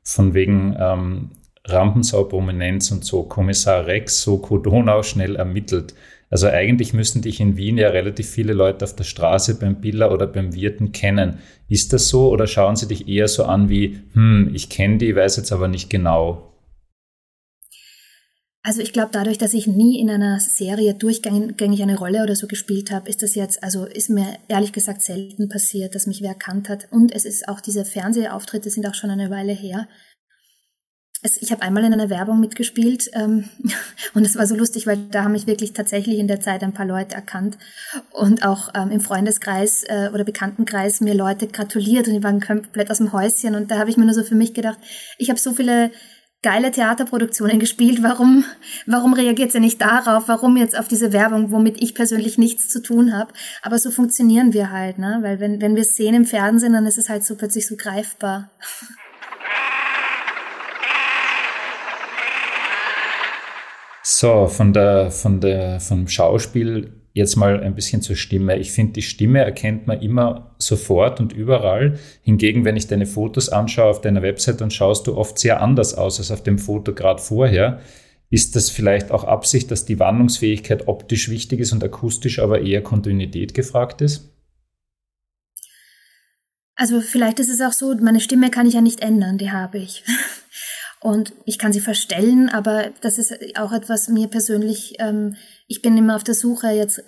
Von 0.03 0.35
wegen 0.35 0.75
ähm, 0.77 1.31
Rampensau, 1.65 2.23
Prominenz 2.25 2.91
und 2.91 3.05
so, 3.05 3.23
Kommissar 3.23 3.87
Rex, 3.87 4.21
Soko 4.21 4.57
Donau 4.57 5.03
schnell 5.03 5.35
ermittelt. 5.35 5.93
Also 6.29 6.47
eigentlich 6.47 6.93
müssten 6.93 7.21
dich 7.21 7.39
in 7.39 7.55
Wien 7.55 7.77
ja 7.77 7.89
relativ 7.89 8.29
viele 8.29 8.53
Leute 8.53 8.85
auf 8.85 8.95
der 8.95 9.03
Straße 9.03 9.59
beim 9.59 9.79
Biller 9.79 10.11
oder 10.11 10.27
beim 10.27 10.53
Wirten 10.53 10.91
kennen. 10.91 11.39
Ist 11.69 11.93
das 11.93 12.09
so 12.09 12.29
oder 12.29 12.47
schauen 12.47 12.75
sie 12.75 12.87
dich 12.87 13.07
eher 13.07 13.27
so 13.27 13.45
an 13.45 13.69
wie, 13.69 13.99
hm, 14.13 14.51
ich 14.53 14.69
kenne 14.69 14.97
die, 14.97 15.15
weiß 15.15 15.37
jetzt 15.37 15.51
aber 15.51 15.67
nicht 15.67 15.89
genau? 15.89 16.51
Also 18.63 18.81
ich 18.81 18.93
glaube, 18.93 19.09
dadurch, 19.11 19.37
dass 19.37 19.53
ich 19.53 19.67
nie 19.67 19.99
in 19.99 20.09
einer 20.09 20.39
Serie 20.39 20.95
durchgängig 20.95 21.83
eine 21.83 21.99
Rolle 21.99 22.23
oder 22.23 22.35
so 22.35 22.47
gespielt 22.47 22.89
habe, 22.89 23.07
ist 23.07 23.21
das 23.21 23.35
jetzt, 23.35 23.63
also 23.63 23.85
ist 23.85 24.09
mir 24.09 24.25
ehrlich 24.47 24.73
gesagt 24.73 25.03
selten 25.03 25.49
passiert, 25.49 25.93
dass 25.93 26.07
mich 26.07 26.23
wer 26.23 26.29
erkannt 26.29 26.67
hat. 26.67 26.87
Und 26.89 27.13
es 27.13 27.25
ist 27.25 27.47
auch 27.47 27.61
diese 27.61 27.85
Fernsehauftritte 27.85 28.71
sind 28.71 28.87
auch 28.87 28.95
schon 28.95 29.11
eine 29.11 29.29
Weile 29.29 29.53
her 29.53 29.87
es, 31.21 31.41
ich 31.41 31.51
habe 31.51 31.61
einmal 31.61 31.83
in 31.83 31.93
einer 31.93 32.09
Werbung 32.09 32.39
mitgespielt 32.39 33.09
ähm, 33.13 33.49
und 34.13 34.25
es 34.25 34.35
war 34.35 34.47
so 34.47 34.55
lustig, 34.55 34.87
weil 34.87 34.97
da 35.11 35.23
haben 35.23 35.31
mich 35.31 35.47
wirklich 35.47 35.73
tatsächlich 35.73 36.19
in 36.19 36.27
der 36.27 36.41
Zeit 36.41 36.63
ein 36.63 36.73
paar 36.73 36.85
Leute 36.85 37.15
erkannt 37.15 37.57
und 38.11 38.45
auch 38.45 38.69
ähm, 38.75 38.91
im 38.91 39.01
Freundeskreis 39.01 39.83
äh, 39.83 40.09
oder 40.13 40.23
Bekanntenkreis 40.23 41.01
mir 41.01 41.13
Leute 41.13 41.47
gratuliert 41.47 42.07
und 42.07 42.13
die 42.13 42.23
waren 42.23 42.41
komplett 42.41 42.91
aus 42.91 42.97
dem 42.97 43.13
Häuschen 43.13 43.55
und 43.55 43.71
da 43.71 43.79
habe 43.79 43.89
ich 43.89 43.97
mir 43.97 44.05
nur 44.05 44.13
so 44.13 44.23
für 44.23 44.35
mich 44.35 44.53
gedacht, 44.53 44.77
ich 45.17 45.29
habe 45.29 45.39
so 45.39 45.53
viele 45.53 45.91
geile 46.45 46.69
Theaterproduktionen 46.69 47.59
gespielt, 47.65 48.03
warum, 48.03 48.45
warum 48.85 49.13
reagiert 49.13 49.51
sie 49.51 49.59
nicht 49.59 49.81
darauf, 49.81 50.27
warum 50.27 50.57
jetzt 50.57 50.77
auf 50.77 50.87
diese 50.87 51.11
Werbung, 51.11 51.51
womit 51.51 51.81
ich 51.81 51.95
persönlich 51.95 52.37
nichts 52.37 52.69
zu 52.69 52.81
tun 52.81 53.17
habe, 53.17 53.33
aber 53.63 53.79
so 53.79 53.89
funktionieren 53.89 54.53
wir 54.53 54.71
halt, 54.71 54.99
ne? 54.99 55.19
weil 55.21 55.39
wenn, 55.39 55.59
wenn 55.59 55.75
wir 55.75 55.81
es 55.81 55.95
sehen 55.95 56.13
im 56.13 56.25
Fernsehen, 56.25 56.73
dann 56.73 56.85
ist 56.85 56.99
es 56.99 57.09
halt 57.09 57.25
so 57.25 57.35
plötzlich 57.35 57.67
so 57.67 57.75
greifbar. 57.75 58.51
So, 64.07 64.45
von 64.45 64.71
der, 64.71 65.09
von 65.09 65.41
der, 65.41 65.79
vom 65.79 66.07
Schauspiel 66.07 66.93
jetzt 67.13 67.37
mal 67.37 67.59
ein 67.59 67.73
bisschen 67.73 68.03
zur 68.03 68.15
Stimme. 68.15 68.59
Ich 68.59 68.71
finde, 68.71 68.93
die 68.93 69.01
Stimme 69.01 69.39
erkennt 69.39 69.87
man 69.87 69.99
immer 69.99 70.53
sofort 70.59 71.19
und 71.19 71.33
überall. 71.33 71.97
Hingegen, 72.21 72.65
wenn 72.65 72.77
ich 72.77 72.85
deine 72.85 73.07
Fotos 73.07 73.49
anschaue 73.49 73.89
auf 73.89 74.01
deiner 74.01 74.21
Website, 74.21 74.61
dann 74.61 74.69
schaust 74.69 75.07
du 75.07 75.17
oft 75.17 75.39
sehr 75.39 75.59
anders 75.59 75.95
aus 75.95 76.19
als 76.19 76.29
auf 76.29 76.43
dem 76.43 76.59
Foto 76.59 76.93
gerade 76.93 77.19
vorher. 77.19 77.79
Ist 78.29 78.55
das 78.55 78.69
vielleicht 78.69 79.09
auch 79.09 79.23
Absicht, 79.23 79.71
dass 79.71 79.85
die 79.85 79.97
Wandlungsfähigkeit 79.97 80.87
optisch 80.87 81.27
wichtig 81.29 81.61
ist 81.61 81.73
und 81.73 81.83
akustisch 81.83 82.37
aber 82.37 82.61
eher 82.61 82.83
Kontinuität 82.83 83.55
gefragt 83.55 84.01
ist? 84.01 84.29
Also 86.75 87.01
vielleicht 87.01 87.39
ist 87.39 87.49
es 87.49 87.59
auch 87.59 87.73
so, 87.73 87.95
meine 87.95 88.19
Stimme 88.19 88.51
kann 88.51 88.67
ich 88.67 88.75
ja 88.75 88.81
nicht 88.81 88.99
ändern, 88.99 89.39
die 89.39 89.49
habe 89.49 89.79
ich. 89.79 90.03
Und 91.05 91.33
ich 91.45 91.59
kann 91.59 91.71
sie 91.71 91.81
verstellen, 91.81 92.49
aber 92.49 92.89
das 93.01 93.19
ist 93.19 93.31
auch 93.59 93.71
etwas 93.71 94.07
mir 94.07 94.27
persönlich, 94.27 94.95
ähm, 94.97 95.35
ich 95.67 95.83
bin 95.83 95.95
immer 95.95 96.15
auf 96.15 96.23
der 96.23 96.33
Suche 96.33 96.69
jetzt 96.69 97.03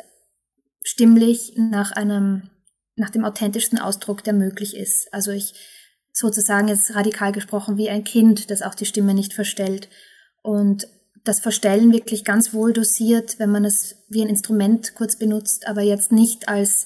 stimmlich 0.84 1.54
nach 1.58 1.94
einem, 1.94 2.52
nach 2.96 3.10
dem 3.10 3.26
authentischsten 3.26 3.80
Ausdruck, 3.80 4.24
der 4.24 4.34
möglich 4.34 4.78
ist. 4.78 5.12
Also 5.12 5.32
ich 5.32 5.56
sozusagen 6.14 6.68
jetzt 6.68 6.94
radikal 6.94 7.32
gesprochen 7.32 7.78
wie 7.78 7.90
ein 7.90 8.04
Kind, 8.04 8.52
das 8.52 8.62
auch 8.62 8.76
die 8.76 8.86
Stimme 8.86 9.16
nicht 9.16 9.34
verstellt. 9.34 9.90
Und 10.44 10.88
das 11.24 11.40
Verstellen 11.40 11.92
wirklich 11.92 12.24
ganz 12.24 12.54
wohl 12.54 12.74
dosiert, 12.74 13.40
wenn 13.40 13.50
man 13.50 13.66
es 13.66 13.96
wie 14.10 14.22
ein 14.22 14.30
Instrument 14.30 14.94
kurz 14.94 15.16
benutzt, 15.16 15.68
aber 15.68 15.82
jetzt 15.82 16.12
nicht 16.12 16.50
als 16.50 16.86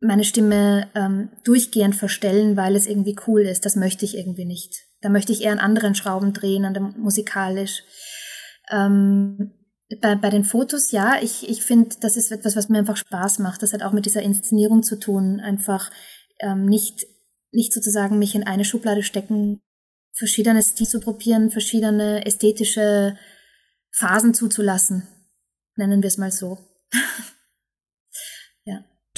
meine 0.00 0.24
Stimme 0.24 0.88
ähm, 0.96 1.28
durchgehend 1.44 1.94
verstellen, 1.94 2.56
weil 2.56 2.74
es 2.74 2.88
irgendwie 2.88 3.14
cool 3.28 3.42
ist. 3.42 3.64
Das 3.64 3.76
möchte 3.76 4.04
ich 4.04 4.16
irgendwie 4.16 4.46
nicht. 4.46 4.87
Da 5.00 5.08
möchte 5.08 5.32
ich 5.32 5.42
eher 5.42 5.52
an 5.52 5.58
anderen 5.58 5.94
Schrauben 5.94 6.32
drehen, 6.32 6.64
an 6.64 6.74
dem 6.74 6.94
musikalisch. 6.98 7.82
Ähm, 8.70 9.52
bei, 10.00 10.16
bei 10.16 10.30
den 10.30 10.44
Fotos, 10.44 10.90
ja, 10.90 11.16
ich, 11.22 11.48
ich 11.48 11.62
finde, 11.62 11.96
das 12.00 12.16
ist 12.16 12.30
etwas, 12.30 12.56
was 12.56 12.68
mir 12.68 12.78
einfach 12.78 12.96
Spaß 12.96 13.38
macht. 13.38 13.62
Das 13.62 13.72
hat 13.72 13.82
auch 13.82 13.92
mit 13.92 14.06
dieser 14.06 14.22
Inszenierung 14.22 14.82
zu 14.82 14.98
tun. 14.98 15.40
Einfach 15.40 15.90
ähm, 16.40 16.66
nicht, 16.66 17.06
nicht 17.52 17.72
sozusagen 17.72 18.18
mich 18.18 18.34
in 18.34 18.46
eine 18.46 18.64
Schublade 18.64 19.02
stecken, 19.02 19.60
verschiedene 20.12 20.62
Stile 20.62 20.88
zu 20.88 21.00
probieren, 21.00 21.50
verschiedene 21.50 22.26
ästhetische 22.26 23.16
Phasen 23.92 24.34
zuzulassen. 24.34 25.06
Nennen 25.76 26.02
wir 26.02 26.08
es 26.08 26.18
mal 26.18 26.32
so. 26.32 26.58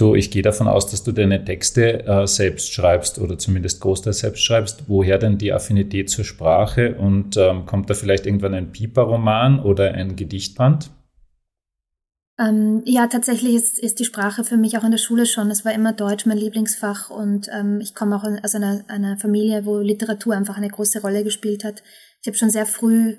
Du, 0.00 0.14
ich 0.14 0.30
gehe 0.30 0.40
davon 0.40 0.66
aus, 0.66 0.90
dass 0.90 1.02
du 1.04 1.12
deine 1.12 1.44
Texte 1.44 2.06
äh, 2.06 2.26
selbst 2.26 2.72
schreibst 2.72 3.18
oder 3.18 3.36
zumindest 3.36 3.82
großteils 3.82 4.20
selbst 4.20 4.42
schreibst. 4.42 4.84
Woher 4.88 5.18
denn 5.18 5.36
die 5.36 5.52
Affinität 5.52 6.08
zur 6.08 6.24
Sprache 6.24 6.94
und 6.94 7.36
ähm, 7.36 7.66
kommt 7.66 7.90
da 7.90 7.94
vielleicht 7.94 8.24
irgendwann 8.24 8.54
ein 8.54 8.72
Piper-Roman 8.72 9.60
oder 9.60 9.92
ein 9.92 10.16
Gedichtband? 10.16 10.90
Ähm, 12.38 12.80
ja, 12.86 13.08
tatsächlich 13.08 13.54
ist, 13.54 13.78
ist 13.78 13.98
die 13.98 14.06
Sprache 14.06 14.42
für 14.42 14.56
mich 14.56 14.78
auch 14.78 14.84
in 14.84 14.90
der 14.90 14.96
Schule 14.96 15.26
schon. 15.26 15.50
Es 15.50 15.66
war 15.66 15.74
immer 15.74 15.92
Deutsch 15.92 16.24
mein 16.24 16.38
Lieblingsfach 16.38 17.10
und 17.10 17.50
ähm, 17.52 17.80
ich 17.82 17.94
komme 17.94 18.16
auch 18.16 18.24
aus 18.42 18.54
einer, 18.54 18.82
einer 18.88 19.18
Familie, 19.18 19.66
wo 19.66 19.80
Literatur 19.80 20.34
einfach 20.34 20.56
eine 20.56 20.70
große 20.70 21.02
Rolle 21.02 21.24
gespielt 21.24 21.62
hat. 21.62 21.82
Ich 22.22 22.26
habe 22.26 22.38
schon 22.38 22.48
sehr 22.48 22.64
früh 22.64 23.16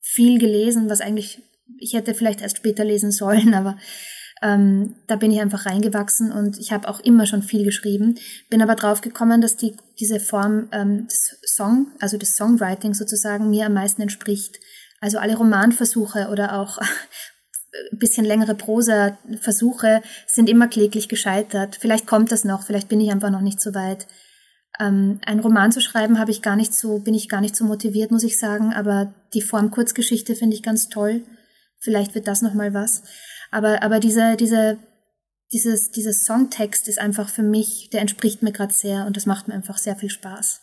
viel 0.00 0.40
gelesen, 0.40 0.90
was 0.90 1.00
eigentlich 1.00 1.40
ich 1.78 1.94
hätte 1.94 2.14
vielleicht 2.14 2.40
erst 2.40 2.56
später 2.56 2.84
lesen 2.84 3.12
sollen, 3.12 3.54
aber 3.54 3.76
ähm, 4.42 4.96
da 5.06 5.16
bin 5.16 5.30
ich 5.30 5.40
einfach 5.40 5.66
reingewachsen 5.66 6.32
und 6.32 6.58
ich 6.58 6.72
habe 6.72 6.88
auch 6.88 7.00
immer 7.00 7.26
schon 7.26 7.42
viel 7.42 7.64
geschrieben. 7.64 8.18
Bin 8.50 8.60
aber 8.60 8.74
drauf 8.74 9.00
gekommen, 9.00 9.40
dass 9.40 9.56
die, 9.56 9.76
diese 10.00 10.18
Form 10.18 10.68
ähm, 10.72 11.06
des 11.06 11.38
Song, 11.44 11.92
also 12.00 12.18
des 12.18 12.36
Songwriting 12.36 12.92
sozusagen, 12.92 13.50
mir 13.50 13.66
am 13.66 13.74
meisten 13.74 14.02
entspricht. 14.02 14.58
Also 15.00 15.18
alle 15.18 15.36
Romanversuche 15.36 16.28
oder 16.28 16.58
auch 16.58 16.78
bisschen 17.92 18.24
längere 18.24 18.54
Prosa-Versuche 18.54 20.02
sind 20.26 20.48
immer 20.48 20.66
kläglich 20.66 21.08
gescheitert. 21.08 21.76
Vielleicht 21.80 22.06
kommt 22.06 22.32
das 22.32 22.44
noch, 22.44 22.64
vielleicht 22.64 22.88
bin 22.88 23.00
ich 23.00 23.10
einfach 23.12 23.30
noch 23.30 23.40
nicht 23.40 23.60
so 23.60 23.74
weit. 23.74 24.08
Ähm, 24.80 25.20
ein 25.24 25.38
Roman 25.38 25.70
zu 25.70 25.80
schreiben 25.80 26.18
habe 26.18 26.32
ich 26.32 26.42
gar 26.42 26.56
nicht 26.56 26.74
so, 26.74 26.98
bin 26.98 27.14
ich 27.14 27.28
gar 27.28 27.40
nicht 27.40 27.54
so 27.54 27.64
motiviert, 27.64 28.10
muss 28.10 28.24
ich 28.24 28.38
sagen, 28.38 28.72
aber 28.72 29.14
die 29.34 29.42
Form 29.42 29.70
Kurzgeschichte 29.70 30.34
finde 30.34 30.56
ich 30.56 30.62
ganz 30.62 30.88
toll. 30.88 31.22
Vielleicht 31.78 32.14
wird 32.14 32.26
das 32.26 32.42
nochmal 32.42 32.74
was. 32.74 33.02
Aber, 33.52 33.82
aber 33.82 34.00
dieser, 34.00 34.34
dieser, 34.36 34.78
dieses, 35.52 35.90
dieses 35.90 36.24
Songtext 36.24 36.88
ist 36.88 36.98
einfach 36.98 37.28
für 37.28 37.42
mich, 37.42 37.90
der 37.92 38.00
entspricht 38.00 38.42
mir 38.42 38.50
gerade 38.50 38.72
sehr 38.72 39.06
und 39.06 39.16
das 39.16 39.26
macht 39.26 39.46
mir 39.46 39.54
einfach 39.54 39.76
sehr 39.78 39.94
viel 39.94 40.10
Spaß. 40.10 40.62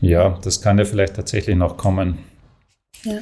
Ja, 0.00 0.38
das 0.42 0.62
kann 0.62 0.78
ja 0.78 0.84
vielleicht 0.84 1.16
tatsächlich 1.16 1.56
noch 1.56 1.76
kommen. 1.76 2.18
Ja. 3.02 3.18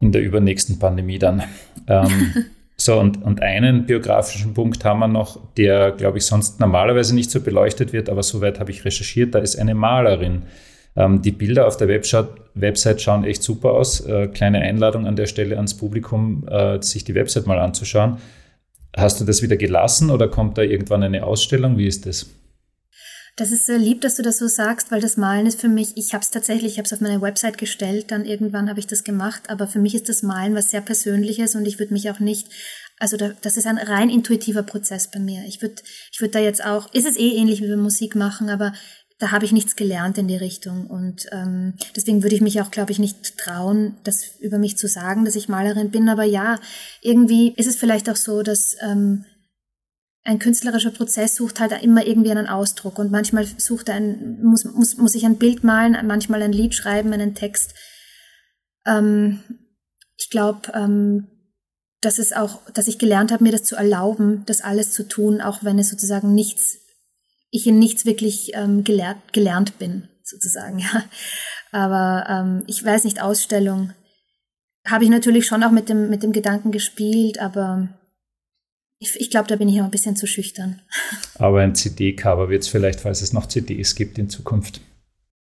In 0.00 0.10
der 0.10 0.22
übernächsten 0.22 0.78
Pandemie 0.78 1.20
dann. 1.20 1.44
Ähm, 1.86 2.46
so, 2.76 2.98
und, 2.98 3.22
und 3.22 3.42
einen 3.42 3.86
biografischen 3.86 4.54
Punkt 4.54 4.84
haben 4.84 4.98
wir 4.98 5.08
noch, 5.08 5.38
der, 5.54 5.92
glaube 5.92 6.18
ich, 6.18 6.26
sonst 6.26 6.58
normalerweise 6.58 7.14
nicht 7.14 7.30
so 7.30 7.40
beleuchtet 7.40 7.92
wird, 7.92 8.08
aber 8.08 8.24
soweit 8.24 8.58
habe 8.58 8.72
ich 8.72 8.84
recherchiert, 8.84 9.36
da 9.36 9.38
ist 9.38 9.56
eine 9.56 9.76
Malerin. 9.76 10.42
Ähm, 10.96 11.22
die 11.22 11.32
Bilder 11.32 11.66
auf 11.66 11.76
der 11.76 11.88
Website 11.88 13.00
schauen 13.00 13.24
echt 13.24 13.42
super 13.42 13.72
aus. 13.72 14.00
Äh, 14.00 14.28
kleine 14.28 14.60
Einladung 14.60 15.06
an 15.06 15.16
der 15.16 15.26
Stelle 15.26 15.56
ans 15.56 15.74
Publikum, 15.74 16.46
äh, 16.48 16.82
sich 16.82 17.04
die 17.04 17.14
Website 17.14 17.46
mal 17.46 17.58
anzuschauen. 17.58 18.18
Hast 18.96 19.20
du 19.20 19.24
das 19.24 19.42
wieder 19.42 19.56
gelassen 19.56 20.10
oder 20.10 20.28
kommt 20.28 20.58
da 20.58 20.62
irgendwann 20.62 21.02
eine 21.02 21.24
Ausstellung? 21.24 21.78
Wie 21.78 21.86
ist 21.86 22.06
das? 22.06 22.26
Das 23.36 23.52
ist 23.52 23.64
sehr 23.64 23.78
lieb, 23.78 24.00
dass 24.00 24.16
du 24.16 24.22
das 24.22 24.38
so 24.38 24.48
sagst, 24.48 24.90
weil 24.90 25.00
das 25.00 25.16
Malen 25.16 25.46
ist 25.46 25.60
für 25.60 25.68
mich, 25.68 25.96
ich 25.96 26.12
habe 26.12 26.22
es 26.22 26.30
tatsächlich, 26.30 26.72
ich 26.72 26.78
habe 26.78 26.86
es 26.86 26.92
auf 26.92 27.00
meine 27.00 27.22
Website 27.22 27.56
gestellt, 27.56 28.10
dann 28.10 28.26
irgendwann 28.26 28.68
habe 28.68 28.80
ich 28.80 28.86
das 28.86 29.04
gemacht, 29.04 29.48
aber 29.48 29.66
für 29.66 29.78
mich 29.78 29.94
ist 29.94 30.08
das 30.08 30.22
Malen 30.22 30.54
was 30.54 30.70
sehr 30.70 30.82
Persönliches 30.82 31.54
und 31.54 31.64
ich 31.64 31.78
würde 31.78 31.94
mich 31.94 32.10
auch 32.10 32.18
nicht, 32.18 32.48
also 32.98 33.16
da, 33.16 33.30
das 33.40 33.56
ist 33.56 33.66
ein 33.66 33.78
rein 33.78 34.10
intuitiver 34.10 34.62
Prozess 34.62 35.10
bei 35.10 35.20
mir. 35.20 35.44
Ich 35.46 35.62
würde 35.62 35.76
ich 36.12 36.20
würd 36.20 36.34
da 36.34 36.38
jetzt 36.38 36.62
auch, 36.62 36.92
ist 36.92 37.06
es 37.06 37.16
eh 37.16 37.30
ähnlich 37.30 37.62
wie 37.62 37.68
beim 37.68 37.80
Musik 37.80 38.14
machen, 38.14 38.50
aber 38.50 38.74
da 39.20 39.32
habe 39.32 39.44
ich 39.44 39.52
nichts 39.52 39.76
gelernt 39.76 40.16
in 40.16 40.28
die 40.28 40.36
Richtung 40.36 40.86
und 40.86 41.26
ähm, 41.30 41.74
deswegen 41.94 42.22
würde 42.22 42.34
ich 42.34 42.40
mich 42.40 42.60
auch, 42.62 42.70
glaube 42.70 42.90
ich, 42.90 42.98
nicht 42.98 43.36
trauen, 43.36 43.98
das 44.02 44.36
über 44.40 44.58
mich 44.58 44.78
zu 44.78 44.88
sagen, 44.88 45.26
dass 45.26 45.36
ich 45.36 45.48
Malerin 45.48 45.90
bin. 45.90 46.08
Aber 46.08 46.24
ja, 46.24 46.58
irgendwie 47.02 47.52
ist 47.54 47.66
es 47.66 47.76
vielleicht 47.76 48.08
auch 48.08 48.16
so, 48.16 48.42
dass 48.42 48.78
ähm, 48.80 49.26
ein 50.24 50.38
künstlerischer 50.38 50.90
Prozess 50.90 51.36
sucht 51.36 51.60
halt 51.60 51.72
immer 51.82 52.06
irgendwie 52.06 52.30
einen 52.30 52.46
Ausdruck 52.46 52.98
und 52.98 53.10
manchmal 53.10 53.44
sucht 53.44 53.90
er 53.90 53.96
ein, 53.96 54.42
muss, 54.42 54.64
muss, 54.64 54.96
muss 54.96 55.14
ich 55.14 55.26
ein 55.26 55.36
Bild 55.36 55.64
malen, 55.64 55.98
manchmal 56.06 56.42
ein 56.42 56.52
Lied 56.52 56.74
schreiben, 56.74 57.12
einen 57.12 57.34
Text. 57.34 57.74
Ähm, 58.86 59.40
ich 60.16 60.30
glaube, 60.30 60.72
ähm, 60.72 61.26
dass 62.00 62.18
es 62.18 62.32
auch, 62.32 62.70
dass 62.72 62.88
ich 62.88 62.98
gelernt 62.98 63.32
habe, 63.32 63.44
mir 63.44 63.52
das 63.52 63.64
zu 63.64 63.76
erlauben, 63.76 64.44
das 64.46 64.62
alles 64.62 64.92
zu 64.92 65.06
tun, 65.06 65.42
auch 65.42 65.62
wenn 65.62 65.78
es 65.78 65.90
sozusagen 65.90 66.34
nichts, 66.34 66.78
ich 67.50 67.66
in 67.66 67.78
nichts 67.78 68.06
wirklich 68.06 68.52
ähm, 68.54 68.84
gelehrt, 68.84 69.32
gelernt 69.32 69.78
bin, 69.78 70.08
sozusagen, 70.22 70.78
ja. 70.80 71.04
Aber 71.72 72.26
ähm, 72.28 72.64
ich 72.66 72.84
weiß 72.84 73.04
nicht, 73.04 73.22
Ausstellung 73.22 73.92
habe 74.86 75.04
ich 75.04 75.10
natürlich 75.10 75.46
schon 75.46 75.62
auch 75.62 75.70
mit 75.70 75.88
dem, 75.88 76.10
mit 76.10 76.22
dem 76.22 76.32
Gedanken 76.32 76.72
gespielt, 76.72 77.38
aber 77.38 77.88
ich, 78.98 79.18
ich 79.18 79.30
glaube, 79.30 79.48
da 79.48 79.56
bin 79.56 79.68
ich 79.68 79.80
auch 79.80 79.84
ein 79.84 79.90
bisschen 79.90 80.16
zu 80.16 80.26
schüchtern. 80.26 80.82
Aber 81.38 81.60
ein 81.60 81.74
CD-Cover 81.74 82.50
wird 82.50 82.62
es 82.62 82.68
vielleicht, 82.68 83.00
falls 83.00 83.22
es 83.22 83.32
noch 83.32 83.46
CDs 83.46 83.94
gibt 83.94 84.18
in 84.18 84.28
Zukunft. 84.28 84.82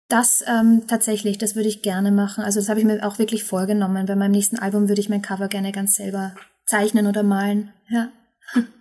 Das 0.07 0.43
ähm, 0.47 0.83
tatsächlich, 0.87 1.37
das 1.37 1.55
würde 1.55 1.67
ich 1.67 1.81
gerne 1.81 2.11
machen. 2.11 2.43
Also 2.43 2.59
das 2.59 2.69
habe 2.69 2.79
ich 2.79 2.85
mir 2.85 3.05
auch 3.05 3.19
wirklich 3.19 3.43
vorgenommen. 3.43 4.05
Bei 4.05 4.15
meinem 4.15 4.31
nächsten 4.31 4.57
Album 4.57 4.87
würde 4.87 5.01
ich 5.01 5.09
mein 5.09 5.21
Cover 5.21 5.49
gerne 5.49 5.71
ganz 5.71 5.95
selber 5.95 6.33
zeichnen 6.65 7.05
oder 7.05 7.21
malen. 7.21 7.73
Ja. 7.89 8.09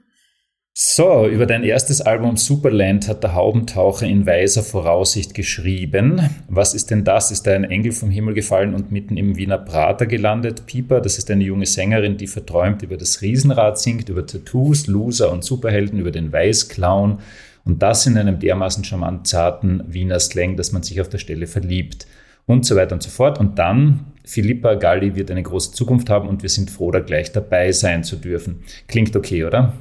So, 0.81 1.27
über 1.27 1.45
dein 1.45 1.65
erstes 1.65 2.01
Album 2.01 2.37
Superland 2.37 3.09
hat 3.09 3.25
der 3.25 3.35
Haubentaucher 3.35 4.07
in 4.07 4.27
weiser 4.27 4.63
Voraussicht 4.63 5.35
geschrieben. 5.35 6.23
Was 6.49 6.73
ist 6.73 6.93
denn 6.93 7.03
das? 7.03 7.33
Ist 7.33 7.49
da 7.49 7.53
ein 7.53 7.65
Engel 7.65 7.91
vom 7.91 8.11
Himmel 8.11 8.35
gefallen 8.35 8.77
und 8.77 8.93
mitten 8.93 9.17
im 9.17 9.37
Wiener 9.37 9.59
Prater 9.59 10.07
gelandet? 10.07 10.67
Pieper, 10.67 11.01
das 11.01 11.19
ist 11.19 11.33
eine 11.33 11.43
junge 11.43 11.67
Sängerin, 11.67 12.17
die 12.17 12.29
verträumt 12.29 12.83
über 12.83 12.97
das 12.97 13.23
Riesenrad 13.23 13.77
singt, 13.77 14.09
über 14.09 14.25
Tattoos, 14.25 14.87
Loser 14.87 15.33
und 15.33 15.43
Superhelden, 15.43 15.99
über 15.99 16.13
den 16.13 16.33
Weißclown. 16.33 17.19
Und 17.65 17.83
das 17.83 18.07
in 18.07 18.17
einem 18.17 18.39
dermaßen 18.39 18.85
charmant 18.85 19.27
zarten 19.27 19.83
Wiener 19.89 20.21
Slang, 20.21 20.57
dass 20.57 20.71
man 20.71 20.85
sich 20.85 21.01
auf 21.01 21.09
der 21.09 21.19
Stelle 21.19 21.49
verliebt. 21.49 22.07
Und 22.47 22.65
so 22.65 22.77
weiter 22.77 22.95
und 22.95 23.03
so 23.03 23.11
fort. 23.11 23.41
Und 23.41 23.59
dann, 23.59 24.13
Philippa 24.25 24.75
Galli 24.75 25.17
wird 25.17 25.33
eine 25.33 25.43
große 25.43 25.73
Zukunft 25.73 26.09
haben 26.09 26.29
und 26.29 26.43
wir 26.43 26.49
sind 26.49 26.71
froh, 26.71 26.93
da 26.93 27.01
gleich 27.01 27.33
dabei 27.33 27.73
sein 27.73 28.05
zu 28.05 28.15
dürfen. 28.15 28.61
Klingt 28.87 29.17
okay, 29.17 29.45
oder? 29.45 29.73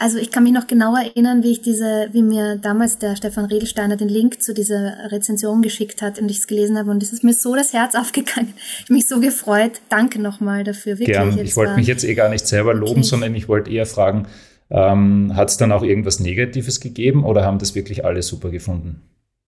Also 0.00 0.18
ich 0.18 0.30
kann 0.30 0.44
mich 0.44 0.52
noch 0.52 0.68
genau 0.68 0.94
erinnern, 0.94 1.42
wie 1.42 1.50
ich 1.50 1.60
diese, 1.60 2.08
wie 2.12 2.22
mir 2.22 2.54
damals 2.54 2.98
der 2.98 3.16
Stefan 3.16 3.46
Redelsteiner 3.46 3.96
den 3.96 4.08
Link 4.08 4.40
zu 4.40 4.54
dieser 4.54 5.10
Rezension 5.10 5.60
geschickt 5.60 6.02
hat 6.02 6.20
und 6.20 6.30
ich 6.30 6.38
es 6.38 6.46
gelesen 6.46 6.78
habe 6.78 6.92
und 6.92 7.02
es 7.02 7.12
ist 7.12 7.24
mir 7.24 7.32
so 7.32 7.56
das 7.56 7.72
Herz 7.72 7.94
aufgegangen. 7.96 8.54
Ich 8.56 8.84
habe 8.84 8.94
mich 8.94 9.08
so 9.08 9.18
gefreut. 9.18 9.80
Danke 9.88 10.22
nochmal 10.22 10.62
dafür. 10.62 11.00
Wirklich. 11.00 11.16
Gern. 11.16 11.36
Ich 11.38 11.56
wollte 11.56 11.74
mich 11.74 11.88
jetzt 11.88 12.04
eh 12.04 12.14
gar 12.14 12.28
nicht 12.28 12.46
selber 12.46 12.74
loben, 12.74 13.00
okay. 13.00 13.02
sondern 13.02 13.34
ich 13.34 13.48
wollte 13.48 13.72
eher 13.72 13.86
fragen, 13.86 14.28
ähm, 14.70 15.32
hat 15.34 15.50
es 15.50 15.56
dann 15.56 15.72
auch 15.72 15.82
irgendwas 15.82 16.20
Negatives 16.20 16.78
gegeben 16.78 17.24
oder 17.24 17.44
haben 17.44 17.58
das 17.58 17.74
wirklich 17.74 18.04
alle 18.04 18.22
super 18.22 18.50
gefunden? 18.50 19.02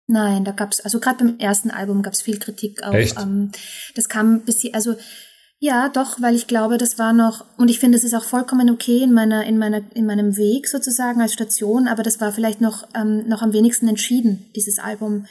Nein, 0.07 0.47
da 0.47 0.52
gab's 0.52 0.81
also 0.81 0.99
gerade 0.99 1.19
beim 1.19 1.38
ersten 1.38 1.71
Album 1.71 2.00
gab's 2.00 2.23
viel 2.23 2.38
Kritik 2.38 2.83
auch. 2.83 2.95
Echt? 2.95 3.21
Ähm, 3.21 3.50
das 3.95 4.09
kam 4.09 4.40
bis 4.40 4.64
also 4.73 4.95
ja, 5.61 5.88
doch, 5.88 6.21
weil 6.21 6.37
ich 6.37 6.47
glaube, 6.47 6.79
das 6.79 6.99
war 6.99 7.12
noch, 7.12 7.45
und 7.57 7.69
ich 7.69 7.81
finde, 7.81 7.99
es 7.99 8.05
ist 8.05 8.15
auch 8.15 8.25
vollkommen 8.25 8.71
okay 8.71 9.03
in 9.03 9.12
meiner, 9.12 9.44
in 9.44 9.59
meiner, 9.59 9.83
in 9.94 10.07
meinem 10.07 10.37
Weg 10.37 10.68
sozusagen 10.68 11.21
als 11.21 11.33
Station, 11.33 11.88
aber 11.88 12.05
das 12.05 12.21
war 12.21 12.33
vielleicht 12.33 12.61
noch, 12.61 12.87
ähm, 12.94 13.29
noch 13.29 13.42
am 13.42 13.53
wenigsten 13.53 13.88
entschieden, 13.88 14.51
dieses 14.55 14.79
Album, 14.79 15.27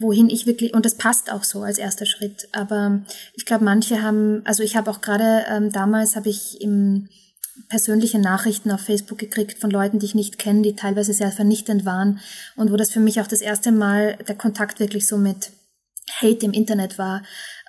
wohin 0.00 0.28
ich 0.28 0.46
wirklich, 0.46 0.74
und 0.74 0.84
das 0.84 0.96
passt 0.96 1.30
auch 1.30 1.44
so 1.44 1.62
als 1.62 1.78
erster 1.78 2.06
Schritt. 2.06 2.48
Aber 2.52 3.02
ich 3.34 3.44
glaube, 3.44 3.64
manche 3.64 4.02
haben, 4.02 4.42
also 4.44 4.64
ich 4.64 4.74
habe 4.74 4.90
auch 4.90 5.02
gerade 5.02 5.44
ähm, 5.48 5.70
damals 5.70 6.16
habe 6.16 6.30
ich 6.30 6.60
im 6.60 7.08
persönliche 7.68 8.18
Nachrichten 8.18 8.72
auf 8.72 8.80
Facebook 8.80 9.18
gekriegt 9.18 9.58
von 9.60 9.70
Leuten, 9.70 9.98
die 9.98 10.06
ich 10.06 10.14
nicht 10.14 10.38
kenne, 10.38 10.62
die 10.62 10.74
teilweise 10.74 11.12
sehr 11.12 11.30
vernichtend 11.30 11.84
waren 11.84 12.18
und 12.56 12.72
wo 12.72 12.76
das 12.76 12.90
für 12.90 13.00
mich 13.00 13.20
auch 13.20 13.26
das 13.26 13.42
erste 13.42 13.70
Mal 13.70 14.16
der 14.26 14.34
Kontakt 14.34 14.80
wirklich 14.80 15.06
so 15.06 15.18
mit 15.18 15.52
Hate 16.20 16.44
im 16.46 16.52
Internet 16.52 16.98
war 16.98 17.22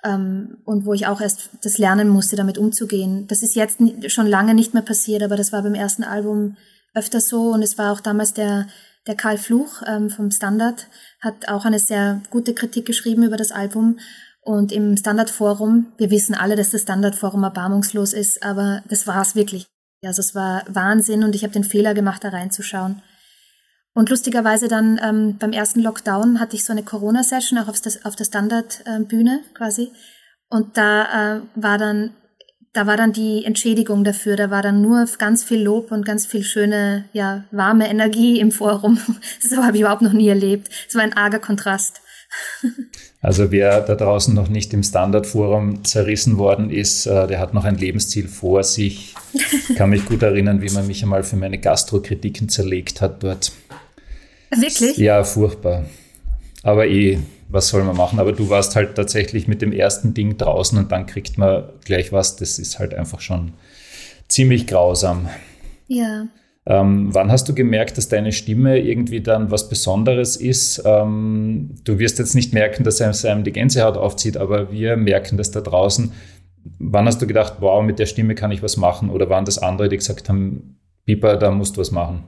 ähm, 0.04 0.58
und 0.64 0.84
wo 0.84 0.94
ich 0.94 1.06
auch 1.06 1.20
erst 1.20 1.50
das 1.62 1.78
lernen 1.78 2.08
musste, 2.08 2.36
damit 2.36 2.58
umzugehen. 2.58 3.26
Das 3.28 3.42
ist 3.42 3.54
jetzt 3.54 3.78
schon 4.08 4.26
lange 4.26 4.54
nicht 4.54 4.74
mehr 4.74 4.82
passiert, 4.82 5.22
aber 5.22 5.36
das 5.36 5.52
war 5.52 5.62
beim 5.62 5.74
ersten 5.74 6.04
Album 6.04 6.56
öfter 6.94 7.20
so 7.20 7.52
und 7.52 7.62
es 7.62 7.78
war 7.78 7.92
auch 7.92 8.00
damals 8.00 8.34
der 8.34 8.66
der 9.06 9.16
Karl 9.16 9.36
Fluch 9.38 9.82
ähm, 9.86 10.10
vom 10.10 10.30
Standard 10.30 10.86
hat 11.20 11.48
auch 11.48 11.64
eine 11.64 11.80
sehr 11.80 12.20
gute 12.30 12.54
Kritik 12.54 12.86
geschrieben 12.86 13.24
über 13.24 13.36
das 13.36 13.50
Album 13.50 13.98
und 14.42 14.72
im 14.72 14.96
Standardforum, 14.96 15.92
wir 15.98 16.10
wissen 16.10 16.34
alle, 16.34 16.56
dass 16.56 16.70
das 16.70 16.82
Standardforum 16.82 17.44
erbarmungslos 17.44 18.12
ist, 18.12 18.42
aber 18.42 18.82
das 18.88 19.06
war 19.06 19.22
es 19.22 19.36
wirklich. 19.36 19.66
Also 20.04 20.20
es 20.20 20.34
war 20.34 20.64
Wahnsinn 20.68 21.22
und 21.22 21.36
ich 21.36 21.44
habe 21.44 21.52
den 21.52 21.62
Fehler 21.62 21.94
gemacht, 21.94 22.24
da 22.24 22.30
reinzuschauen. 22.30 23.02
Und 23.94 24.08
lustigerweise 24.08 24.68
dann 24.68 24.98
ähm, 25.02 25.36
beim 25.38 25.52
ersten 25.52 25.80
Lockdown 25.80 26.40
hatte 26.40 26.56
ich 26.56 26.64
so 26.64 26.72
eine 26.72 26.82
Corona-Session 26.82 27.58
auch 27.58 27.68
auf, 27.68 27.80
das, 27.80 28.04
auf 28.04 28.16
der 28.16 28.24
Standardbühne 28.24 29.40
äh, 29.42 29.54
quasi. 29.54 29.90
Und 30.48 30.76
da 30.76 31.36
äh, 31.36 31.40
war 31.54 31.78
dann 31.78 32.14
da 32.72 32.86
war 32.86 32.96
dann 32.96 33.12
die 33.12 33.44
Entschädigung 33.44 34.02
dafür. 34.02 34.36
Da 34.36 34.50
war 34.50 34.62
dann 34.62 34.80
nur 34.80 35.06
ganz 35.18 35.44
viel 35.44 35.62
Lob 35.62 35.92
und 35.92 36.06
ganz 36.06 36.26
viel 36.26 36.42
schöne, 36.42 37.04
ja, 37.12 37.44
warme 37.50 37.88
Energie 37.88 38.40
im 38.40 38.50
Forum. 38.50 38.98
Das 39.42 39.56
habe 39.58 39.76
ich 39.76 39.82
überhaupt 39.82 40.02
noch 40.02 40.12
nie 40.12 40.28
erlebt. 40.28 40.70
Es 40.88 40.94
war 40.94 41.02
ein 41.02 41.12
arger 41.12 41.38
Kontrast. 41.38 42.00
Also 43.24 43.52
wer 43.52 43.82
da 43.82 43.94
draußen 43.94 44.34
noch 44.34 44.48
nicht 44.48 44.74
im 44.74 44.82
Standardforum 44.82 45.84
zerrissen 45.84 46.38
worden 46.38 46.70
ist, 46.70 47.06
äh, 47.06 47.28
der 47.28 47.38
hat 47.38 47.54
noch 47.54 47.64
ein 47.64 47.76
Lebensziel 47.76 48.26
vor 48.26 48.64
sich. 48.64 49.14
Ich 49.32 49.76
kann 49.76 49.90
mich 49.90 50.06
gut 50.06 50.24
erinnern, 50.24 50.60
wie 50.60 50.70
man 50.70 50.88
mich 50.88 51.04
einmal 51.04 51.22
für 51.22 51.36
meine 51.36 51.58
Gastrokritiken 51.58 52.48
zerlegt 52.48 53.00
hat 53.00 53.22
dort. 53.22 53.52
Wirklich? 54.56 54.96
Ja, 54.96 55.24
furchtbar. 55.24 55.84
Aber 56.62 56.86
eh, 56.86 57.18
was 57.48 57.68
soll 57.68 57.84
man 57.84 57.96
machen? 57.96 58.18
Aber 58.18 58.32
du 58.32 58.48
warst 58.48 58.76
halt 58.76 58.94
tatsächlich 58.94 59.48
mit 59.48 59.62
dem 59.62 59.72
ersten 59.72 60.14
Ding 60.14 60.36
draußen 60.38 60.78
und 60.78 60.92
dann 60.92 61.06
kriegt 61.06 61.38
man 61.38 61.64
gleich 61.84 62.12
was. 62.12 62.36
Das 62.36 62.58
ist 62.58 62.78
halt 62.78 62.94
einfach 62.94 63.20
schon 63.20 63.52
ziemlich 64.28 64.66
grausam. 64.66 65.28
Ja. 65.88 66.26
Ähm, 66.64 67.08
wann 67.12 67.32
hast 67.32 67.48
du 67.48 67.54
gemerkt, 67.54 67.98
dass 67.98 68.08
deine 68.08 68.32
Stimme 68.32 68.78
irgendwie 68.78 69.20
dann 69.20 69.50
was 69.50 69.68
Besonderes 69.68 70.36
ist? 70.36 70.82
Ähm, 70.84 71.74
du 71.84 71.98
wirst 71.98 72.18
jetzt 72.18 72.34
nicht 72.34 72.52
merken, 72.52 72.84
dass 72.84 73.00
es 73.00 73.24
einem 73.24 73.42
die 73.42 73.52
Gänsehaut 73.52 73.96
aufzieht, 73.96 74.36
aber 74.36 74.70
wir 74.70 74.96
merken 74.96 75.36
das 75.36 75.50
da 75.50 75.60
draußen. 75.60 76.12
Wann 76.78 77.06
hast 77.06 77.20
du 77.20 77.26
gedacht, 77.26 77.54
wow, 77.58 77.82
mit 77.82 77.98
der 77.98 78.06
Stimme 78.06 78.36
kann 78.36 78.52
ich 78.52 78.62
was 78.62 78.76
machen? 78.76 79.10
Oder 79.10 79.28
waren 79.28 79.44
das 79.44 79.58
andere, 79.58 79.88
die 79.88 79.96
gesagt 79.96 80.28
haben, 80.28 80.78
Piper, 81.04 81.36
da 81.36 81.50
musst 81.50 81.76
du 81.76 81.80
was 81.80 81.90
machen? 81.90 82.24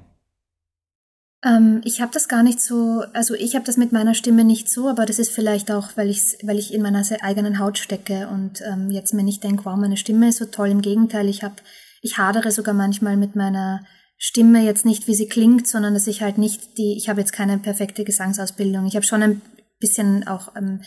Ähm, 1.45 1.83
ich 1.85 2.01
habe 2.01 2.13
das 2.13 2.29
gar 2.29 2.43
nicht 2.43 2.61
so, 2.61 3.05
also 3.13 3.35
ich 3.35 3.55
habe 3.55 3.65
das 3.65 3.77
mit 3.77 3.93
meiner 3.93 4.15
Stimme 4.15 4.45
nicht 4.45 4.71
so, 4.71 4.89
aber 4.89 5.05
das 5.05 5.19
ist 5.19 5.31
vielleicht 5.31 5.71
auch, 5.71 5.91
weil 5.97 6.09
ich, 6.09 6.39
weil 6.43 6.59
ich 6.59 6.73
in 6.73 6.83
meiner 6.83 7.03
eigenen 7.21 7.59
Haut 7.59 7.79
stecke 7.79 8.29
und 8.29 8.63
ähm, 8.63 8.91
jetzt 8.91 9.13
mir 9.13 9.23
nicht 9.23 9.45
denke, 9.45 9.65
wow, 9.67 9.77
meine 9.77 9.97
Stimme 9.97 10.29
ist 10.29 10.39
so 10.39 10.47
toll. 10.47 10.71
Im 10.71 10.81
Gegenteil, 10.81 11.29
ich 11.29 11.43
habe, 11.43 11.57
ich 12.01 12.19
hadere 12.19 12.51
sogar 12.51 12.75
manchmal 12.75 13.17
mit 13.17 13.37
meiner 13.37 13.85
Stimme 14.17 14.65
jetzt 14.65 14.87
nicht, 14.87 15.07
wie 15.07 15.15
sie 15.15 15.29
klingt, 15.29 15.67
sondern 15.67 15.93
dass 15.93 16.07
ich 16.07 16.23
halt 16.23 16.39
nicht 16.39 16.79
die, 16.79 16.97
ich 16.97 17.09
habe 17.09 17.21
jetzt 17.21 17.33
keine 17.33 17.59
perfekte 17.59 18.05
Gesangsausbildung. 18.05 18.87
Ich 18.87 18.97
habe 18.97 19.05
schon 19.05 19.23
ein 19.23 19.43
bisschen 19.81 20.27
auch 20.27 20.57
ähm, 20.57 20.81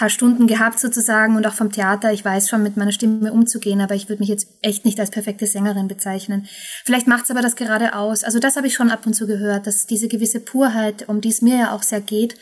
paar 0.00 0.08
Stunden 0.08 0.46
gehabt 0.46 0.80
sozusagen 0.80 1.36
und 1.36 1.46
auch 1.46 1.52
vom 1.52 1.70
Theater. 1.70 2.10
Ich 2.10 2.24
weiß 2.24 2.48
schon, 2.48 2.62
mit 2.62 2.74
meiner 2.74 2.90
Stimme 2.90 3.34
umzugehen, 3.34 3.82
aber 3.82 3.94
ich 3.94 4.08
würde 4.08 4.20
mich 4.20 4.30
jetzt 4.30 4.48
echt 4.62 4.86
nicht 4.86 4.98
als 4.98 5.10
perfekte 5.10 5.46
Sängerin 5.46 5.88
bezeichnen. 5.88 6.48
Vielleicht 6.86 7.06
macht 7.06 7.24
es 7.24 7.30
aber 7.30 7.42
das 7.42 7.54
gerade 7.54 7.94
aus. 7.94 8.24
Also 8.24 8.38
das 8.38 8.56
habe 8.56 8.66
ich 8.66 8.72
schon 8.72 8.90
ab 8.90 9.04
und 9.04 9.12
zu 9.12 9.26
gehört, 9.26 9.66
dass 9.66 9.84
diese 9.84 10.08
gewisse 10.08 10.40
Purheit, 10.40 11.06
um 11.10 11.20
die 11.20 11.28
es 11.28 11.42
mir 11.42 11.58
ja 11.58 11.72
auch 11.74 11.82
sehr 11.82 12.00
geht, 12.00 12.34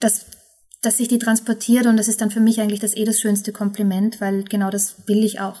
dass, 0.00 0.24
dass 0.80 0.96
sich 0.96 1.08
die 1.08 1.18
transportiert 1.18 1.84
und 1.84 1.98
das 1.98 2.08
ist 2.08 2.22
dann 2.22 2.30
für 2.30 2.40
mich 2.40 2.58
eigentlich 2.58 2.80
das 2.80 2.96
eh 2.96 3.04
das 3.04 3.20
schönste 3.20 3.52
Kompliment, 3.52 4.22
weil 4.22 4.44
genau 4.44 4.70
das 4.70 5.06
will 5.06 5.22
ich 5.22 5.40
auch. 5.40 5.60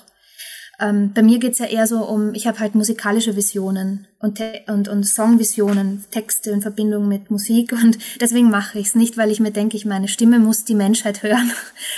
Ähm, 0.80 1.12
bei 1.12 1.22
mir 1.22 1.38
geht's 1.40 1.58
ja 1.58 1.66
eher 1.66 1.88
so 1.88 2.04
um, 2.04 2.34
ich 2.34 2.46
habe 2.46 2.60
halt 2.60 2.76
musikalische 2.76 3.34
Visionen 3.34 4.06
und, 4.20 4.40
und, 4.68 4.86
und 4.86 5.04
Songvisionen, 5.04 6.04
Texte 6.12 6.50
in 6.50 6.62
Verbindung 6.62 7.08
mit 7.08 7.32
Musik 7.32 7.72
und 7.72 7.98
deswegen 8.20 8.48
mache 8.48 8.78
ich's 8.78 8.94
nicht, 8.94 9.16
weil 9.16 9.30
ich 9.30 9.40
mir 9.40 9.50
denke, 9.50 9.76
ich 9.76 9.84
meine 9.84 10.06
Stimme 10.06 10.38
muss 10.38 10.64
die 10.64 10.76
Menschheit 10.76 11.22
hören, 11.24 11.50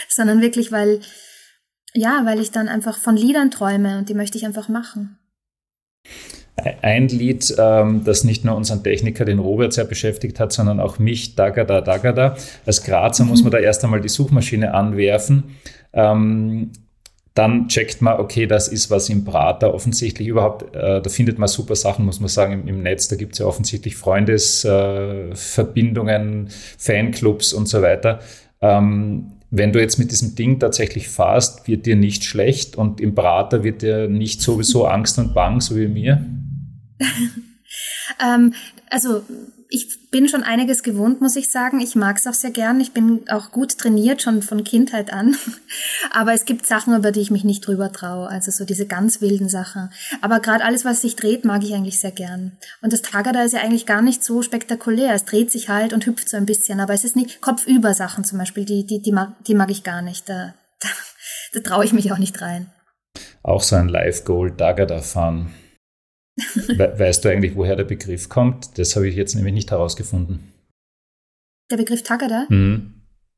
sondern 0.08 0.40
wirklich, 0.40 0.72
weil, 0.72 1.00
ja, 1.92 2.22
weil 2.24 2.40
ich 2.40 2.52
dann 2.52 2.68
einfach 2.68 2.96
von 2.96 3.16
Liedern 3.16 3.50
träume 3.50 3.98
und 3.98 4.08
die 4.08 4.14
möchte 4.14 4.38
ich 4.38 4.46
einfach 4.46 4.70
machen. 4.70 5.18
ein 6.80 7.08
Lied, 7.08 7.54
ähm, 7.58 8.02
das 8.04 8.24
nicht 8.24 8.46
nur 8.46 8.56
unseren 8.56 8.82
Techniker, 8.82 9.26
den 9.26 9.40
Robert, 9.40 9.74
sehr 9.74 9.84
beschäftigt 9.84 10.40
hat, 10.40 10.52
sondern 10.52 10.80
auch 10.80 10.98
mich, 10.98 11.34
Dagada, 11.34 11.82
Dagada. 11.82 12.36
Als 12.64 12.82
Grazer 12.82 13.24
mhm. 13.24 13.30
muss 13.30 13.42
man 13.42 13.52
da 13.52 13.58
erst 13.58 13.84
einmal 13.84 14.00
die 14.00 14.08
Suchmaschine 14.08 14.72
anwerfen. 14.72 15.56
Ähm, 15.92 16.70
dann 17.40 17.68
checkt 17.68 18.02
man, 18.02 18.20
okay, 18.20 18.46
das 18.46 18.68
ist 18.68 18.90
was 18.90 19.08
im 19.08 19.24
Prater 19.24 19.72
offensichtlich 19.72 20.28
überhaupt, 20.28 20.76
äh, 20.76 21.00
da 21.00 21.08
findet 21.08 21.38
man 21.38 21.48
super 21.48 21.74
Sachen, 21.74 22.04
muss 22.04 22.20
man 22.20 22.28
sagen, 22.28 22.52
im, 22.52 22.68
im 22.68 22.82
Netz. 22.82 23.08
Da 23.08 23.16
gibt 23.16 23.32
es 23.32 23.38
ja 23.38 23.46
offensichtlich 23.46 23.96
Freundesverbindungen, 23.96 26.48
äh, 26.48 26.50
Fanclubs 26.76 27.54
und 27.54 27.66
so 27.66 27.80
weiter. 27.80 28.20
Ähm, 28.60 29.32
wenn 29.50 29.72
du 29.72 29.80
jetzt 29.80 29.98
mit 29.98 30.10
diesem 30.10 30.34
Ding 30.34 30.60
tatsächlich 30.60 31.08
fahrst, 31.08 31.66
wird 31.66 31.86
dir 31.86 31.96
nicht 31.96 32.24
schlecht 32.24 32.76
und 32.76 33.00
im 33.00 33.14
Prater 33.14 33.64
wird 33.64 33.80
dir 33.80 34.06
nicht 34.06 34.42
sowieso 34.42 34.84
Angst 34.84 35.18
und 35.18 35.32
Bang, 35.32 35.62
so 35.62 35.76
wie 35.76 35.88
mir? 35.88 36.22
ähm, 38.22 38.52
also 38.90 39.22
ich 39.72 40.10
bin 40.10 40.28
schon 40.28 40.42
einiges 40.42 40.82
gewohnt, 40.82 41.20
muss 41.20 41.36
ich 41.36 41.48
sagen. 41.48 41.80
Ich 41.80 41.94
mag 41.94 42.16
es 42.16 42.26
auch 42.26 42.34
sehr 42.34 42.50
gern. 42.50 42.80
Ich 42.80 42.92
bin 42.92 43.28
auch 43.30 43.52
gut 43.52 43.78
trainiert, 43.78 44.20
schon 44.20 44.42
von 44.42 44.64
Kindheit 44.64 45.12
an. 45.12 45.36
Aber 46.12 46.32
es 46.32 46.44
gibt 46.44 46.66
Sachen, 46.66 46.94
über 46.94 47.12
die 47.12 47.20
ich 47.20 47.30
mich 47.30 47.44
nicht 47.44 47.64
drüber 47.64 47.92
traue. 47.92 48.28
Also 48.28 48.50
so 48.50 48.64
diese 48.64 48.86
ganz 48.86 49.20
wilden 49.20 49.48
Sachen. 49.48 49.90
Aber 50.22 50.40
gerade 50.40 50.64
alles, 50.64 50.84
was 50.84 51.02
sich 51.02 51.14
dreht, 51.14 51.44
mag 51.44 51.62
ich 51.62 51.72
eigentlich 51.72 52.00
sehr 52.00 52.10
gern. 52.10 52.58
Und 52.82 52.92
das 52.92 53.02
Tagada 53.02 53.42
ist 53.42 53.52
ja 53.52 53.60
eigentlich 53.60 53.86
gar 53.86 54.02
nicht 54.02 54.24
so 54.24 54.42
spektakulär. 54.42 55.14
Es 55.14 55.24
dreht 55.24 55.52
sich 55.52 55.68
halt 55.68 55.92
und 55.92 56.04
hüpft 56.04 56.28
so 56.28 56.36
ein 56.36 56.46
bisschen. 56.46 56.80
Aber 56.80 56.92
es 56.92 57.04
ist 57.04 57.14
nicht 57.14 57.40
kopfüber 57.40 57.94
Sachen 57.94 58.24
zum 58.24 58.38
Beispiel. 58.38 58.64
Die, 58.64 58.84
die, 58.84 59.00
die, 59.00 59.12
mag, 59.12 59.44
die 59.44 59.54
mag 59.54 59.70
ich 59.70 59.84
gar 59.84 60.02
nicht. 60.02 60.28
Da, 60.28 60.54
da, 60.80 60.88
da 61.54 61.60
traue 61.60 61.84
ich 61.84 61.92
mich 61.92 62.10
auch 62.10 62.18
nicht 62.18 62.42
rein. 62.42 62.72
Auch 63.44 63.62
so 63.62 63.76
ein 63.76 63.88
Live-Goal 63.88 64.56
Tagada 64.56 65.00
fahren. 65.00 65.54
Weißt 66.36 67.24
du 67.24 67.28
eigentlich, 67.28 67.56
woher 67.56 67.76
der 67.76 67.84
Begriff 67.84 68.28
kommt? 68.28 68.78
Das 68.78 68.96
habe 68.96 69.08
ich 69.08 69.16
jetzt 69.16 69.34
nämlich 69.34 69.54
nicht 69.54 69.70
herausgefunden. 69.70 70.52
Der 71.70 71.76
Begriff 71.76 72.02
Tagada? 72.02 72.46
Mhm. 72.48 72.94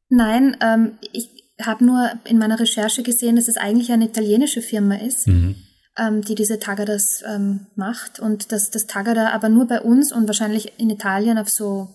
Nein, 0.09 0.57
ähm, 0.61 0.99
ich 1.13 1.31
habe 1.61 1.85
nur 1.85 2.11
in 2.25 2.39
meiner 2.39 2.59
Recherche 2.59 3.03
gesehen, 3.03 3.37
dass 3.37 3.49
es 3.49 3.57
eigentlich 3.57 3.93
eine 3.93 4.07
italienische 4.07 4.63
Firma 4.63 4.97
ist, 4.97 5.27
mhm. 5.27 5.57
ähm, 5.97 6.23
die 6.23 6.35
diese 6.35 6.59
Tagadas 6.59 7.23
ähm, 7.27 7.67
macht 7.77 8.21
und 8.21 8.53
dass 8.53 8.71
das 8.71 8.87
Tagada 8.87 9.31
aber 9.31 9.49
nur 9.49 9.67
bei 9.67 9.81
uns 9.81 10.13
und 10.13 10.27
wahrscheinlich 10.27 10.79
in 10.79 10.91
Italien 10.91 11.39
auf 11.39 11.49
so 11.49 11.89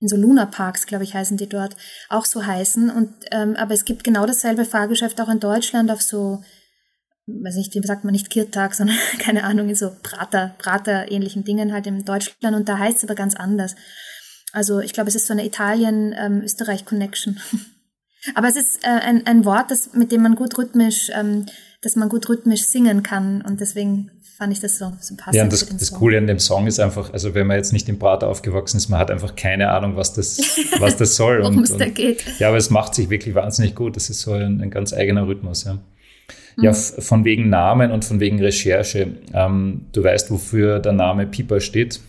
in 0.00 0.08
so 0.08 0.16
Luna 0.16 0.44
Parks, 0.46 0.86
glaube 0.86 1.04
ich, 1.04 1.14
heißen 1.14 1.36
die 1.36 1.48
dort, 1.48 1.76
auch 2.10 2.26
so 2.26 2.44
heißen. 2.44 2.90
Und 2.90 3.14
ähm, 3.30 3.56
aber 3.56 3.72
es 3.72 3.84
gibt 3.84 4.04
genau 4.04 4.26
dasselbe 4.26 4.64
Fahrgeschäft 4.64 5.20
auch 5.20 5.28
in 5.28 5.40
Deutschland 5.40 5.90
auf 5.90 6.02
so 6.02 6.42
weiß 7.26 7.56
nicht, 7.56 7.74
wie 7.74 7.86
sagt 7.86 8.04
man 8.04 8.12
nicht 8.12 8.30
Kirtag, 8.30 8.74
sondern 8.74 8.96
keine 9.18 9.44
Ahnung, 9.44 9.68
in 9.68 9.74
so 9.74 9.90
Prater, 10.02 10.54
Prater 10.58 11.10
ähnlichen 11.10 11.44
Dingen 11.44 11.72
halt 11.72 11.86
in 11.86 12.04
Deutschland 12.04 12.56
und 12.56 12.68
da 12.68 12.78
heißt 12.78 12.98
es 12.98 13.04
aber 13.04 13.14
ganz 13.14 13.34
anders. 13.34 13.74
Also 14.52 14.80
ich 14.80 14.92
glaube, 14.92 15.08
es 15.08 15.16
ist 15.16 15.26
so 15.26 15.32
eine 15.32 15.44
Italien-Österreich-Connection. 15.46 17.40
Aber 18.34 18.48
es 18.48 18.56
ist 18.56 18.82
äh, 18.84 18.88
ein, 18.88 19.26
ein 19.26 19.44
Wort, 19.44 19.70
das, 19.70 19.92
mit 19.92 20.10
dem 20.10 20.22
man 20.22 20.34
gut 20.34 20.56
rhythmisch, 20.56 21.10
ähm, 21.14 21.44
dass 21.82 21.94
man 21.94 22.08
gut 22.08 22.26
rhythmisch 22.26 22.64
singen 22.64 23.02
kann 23.02 23.42
und 23.42 23.60
deswegen 23.60 24.10
fand 24.38 24.52
ich 24.52 24.60
das 24.60 24.78
so 24.78 24.92
sympathisch. 25.00 25.36
Ja, 25.36 25.44
und 25.44 25.52
das, 25.52 25.66
das 25.66 25.92
Coole 25.92 26.18
an 26.18 26.26
dem 26.26 26.38
Song 26.38 26.66
ist 26.66 26.80
einfach, 26.80 27.12
also 27.12 27.34
wenn 27.34 27.46
man 27.46 27.56
jetzt 27.56 27.72
nicht 27.72 27.88
im 27.88 27.98
Prater 27.98 28.28
aufgewachsen 28.28 28.78
ist, 28.78 28.88
man 28.88 28.98
hat 28.98 29.10
einfach 29.10 29.36
keine 29.36 29.70
Ahnung, 29.70 29.96
was 29.96 30.12
das, 30.14 30.38
was 30.78 30.96
das 30.96 31.16
soll. 31.16 31.40
Worum 31.42 31.62
es 31.62 31.76
da 31.76 31.86
geht. 31.86 32.24
Ja, 32.38 32.48
aber 32.48 32.56
es 32.56 32.70
macht 32.70 32.94
sich 32.94 33.10
wirklich 33.10 33.34
wahnsinnig 33.34 33.74
gut. 33.74 33.96
Das 33.96 34.10
ist 34.10 34.22
so 34.22 34.32
ein, 34.32 34.60
ein 34.60 34.70
ganz 34.70 34.92
eigener 34.92 35.26
Rhythmus, 35.26 35.64
ja. 35.64 35.78
Ja, 36.56 36.70
mhm. 36.70 37.02
von 37.02 37.24
wegen 37.24 37.48
Namen 37.48 37.90
und 37.90 38.04
von 38.04 38.20
wegen 38.20 38.40
Recherche. 38.40 39.08
Ähm, 39.32 39.86
du 39.92 40.04
weißt, 40.04 40.30
wofür 40.30 40.78
der 40.78 40.92
Name 40.92 41.26
Pipa 41.26 41.60
steht? 41.60 42.00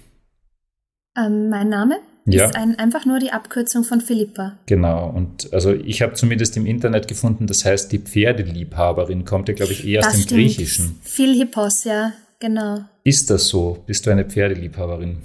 Ähm, 1.18 1.50
mein 1.50 1.70
Name? 1.70 2.00
Ja. 2.28 2.46
Ist 2.46 2.56
ein, 2.56 2.78
einfach 2.80 3.06
nur 3.06 3.20
die 3.20 3.32
Abkürzung 3.32 3.84
von 3.84 4.02
Philippa. 4.02 4.58
Genau. 4.66 5.10
Und 5.10 5.54
also 5.54 5.74
ich 5.74 6.02
habe 6.02 6.14
zumindest 6.14 6.58
im 6.58 6.66
Internet 6.66 7.08
gefunden, 7.08 7.46
das 7.46 7.66
heißt, 7.66 7.92
die 7.92 8.00
Pferdeliebhaberin 8.00 9.26
kommt 9.26 9.48
ja, 9.48 9.54
glaube 9.54 9.74
ich, 9.74 9.88
eher 9.88 10.02
das 10.02 10.10
aus 10.10 10.14
dem 10.14 10.22
stimmt. 10.24 10.42
Griechischen. 10.42 11.00
Philippos, 11.04 11.84
ja, 11.84 12.14
genau. 12.40 12.80
Ist 13.04 13.30
das 13.30 13.48
so? 13.48 13.84
Bist 13.86 14.08
du 14.08 14.10
eine 14.10 14.26
Pferdeliebhaberin? 14.26 15.18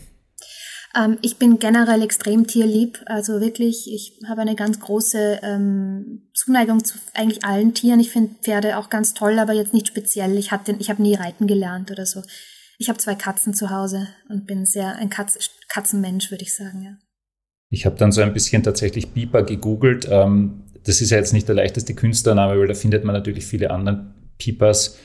Ähm, 0.96 1.18
ich 1.22 1.36
bin 1.36 1.58
generell 1.58 2.02
extrem 2.02 2.46
tierlieb, 2.46 3.00
also 3.06 3.40
wirklich, 3.40 3.92
ich 3.92 4.18
habe 4.28 4.40
eine 4.40 4.56
ganz 4.56 4.80
große 4.80 5.40
ähm, 5.42 6.30
Zuneigung 6.34 6.84
zu 6.84 6.98
eigentlich 7.14 7.44
allen 7.44 7.74
Tieren. 7.74 8.00
Ich 8.00 8.10
finde 8.10 8.34
Pferde 8.42 8.76
auch 8.76 8.90
ganz 8.90 9.14
toll, 9.14 9.38
aber 9.38 9.52
jetzt 9.52 9.72
nicht 9.72 9.86
speziell. 9.86 10.36
Ich 10.36 10.50
ich 10.78 10.90
habe 10.90 11.02
nie 11.02 11.14
reiten 11.14 11.46
gelernt 11.46 11.90
oder 11.90 12.06
so. 12.06 12.22
Ich 12.78 12.88
habe 12.88 12.98
zwei 12.98 13.14
Katzen 13.14 13.54
zu 13.54 13.70
Hause 13.70 14.08
und 14.28 14.46
bin 14.46 14.64
sehr 14.64 14.96
ein 14.96 15.10
Katz, 15.10 15.50
Katzenmensch, 15.68 16.30
würde 16.30 16.44
ich 16.44 16.54
sagen, 16.54 16.82
ja. 16.82 16.96
Ich 17.68 17.86
habe 17.86 17.96
dann 17.96 18.10
so 18.10 18.20
ein 18.20 18.32
bisschen 18.32 18.64
tatsächlich 18.64 19.10
Biber 19.10 19.44
gegoogelt. 19.44 20.08
Ähm, 20.10 20.64
das 20.84 21.00
ist 21.00 21.10
ja 21.10 21.18
jetzt 21.18 21.32
nicht 21.32 21.46
der 21.46 21.54
leichteste 21.54 21.94
Künstlername, 21.94 22.58
weil 22.58 22.66
da 22.66 22.74
findet 22.74 23.04
man 23.04 23.14
natürlich 23.14 23.46
viele 23.46 23.70
andere 23.70 24.12
Piepers 24.38 24.98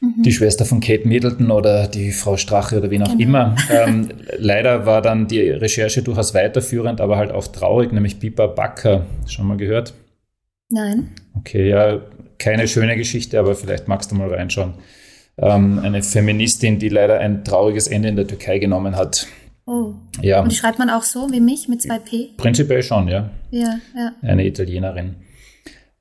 Mhm. 0.00 0.22
die 0.22 0.32
Schwester 0.32 0.64
von 0.64 0.80
Kate 0.80 1.06
Middleton 1.06 1.50
oder 1.50 1.86
die 1.86 2.12
Frau 2.12 2.38
Strache 2.38 2.78
oder 2.78 2.90
wen 2.90 3.02
auch 3.02 3.16
genau. 3.16 3.22
immer. 3.22 3.56
Ähm, 3.70 4.08
leider 4.38 4.84
war 4.86 5.00
dann 5.00 5.28
die 5.28 5.50
Recherche 5.50 6.02
durchaus 6.02 6.34
weiterführend, 6.34 7.00
aber 7.00 7.16
halt 7.16 7.30
auch 7.30 7.46
traurig, 7.46 7.92
nämlich 7.92 8.18
Pipa 8.18 8.46
Backer. 8.46 9.06
Schon 9.26 9.46
mal 9.46 9.56
gehört? 9.56 9.94
Nein. 10.70 11.10
Okay, 11.38 11.68
ja, 11.68 12.00
keine 12.38 12.66
schöne 12.66 12.96
Geschichte, 12.96 13.38
aber 13.38 13.54
vielleicht 13.54 13.88
magst 13.88 14.10
du 14.10 14.16
mal 14.16 14.32
reinschauen. 14.32 14.74
Ähm, 15.38 15.78
eine 15.78 16.02
Feministin, 16.02 16.78
die 16.78 16.88
leider 16.88 17.18
ein 17.20 17.44
trauriges 17.44 17.86
Ende 17.86 18.08
in 18.08 18.16
der 18.16 18.26
Türkei 18.26 18.58
genommen 18.58 18.96
hat. 18.96 19.26
Oh. 19.66 19.94
Ja. 20.20 20.42
Und 20.42 20.50
die 20.50 20.56
schreibt 20.56 20.78
man 20.78 20.90
auch 20.90 21.02
so 21.02 21.30
wie 21.30 21.40
mich 21.40 21.68
mit 21.68 21.82
zwei 21.82 21.98
P? 21.98 22.30
Prinzipiell 22.36 22.82
schon, 22.82 23.08
ja. 23.08 23.30
Ja, 23.50 23.78
ja. 23.94 24.12
Eine 24.22 24.46
Italienerin. 24.46 25.16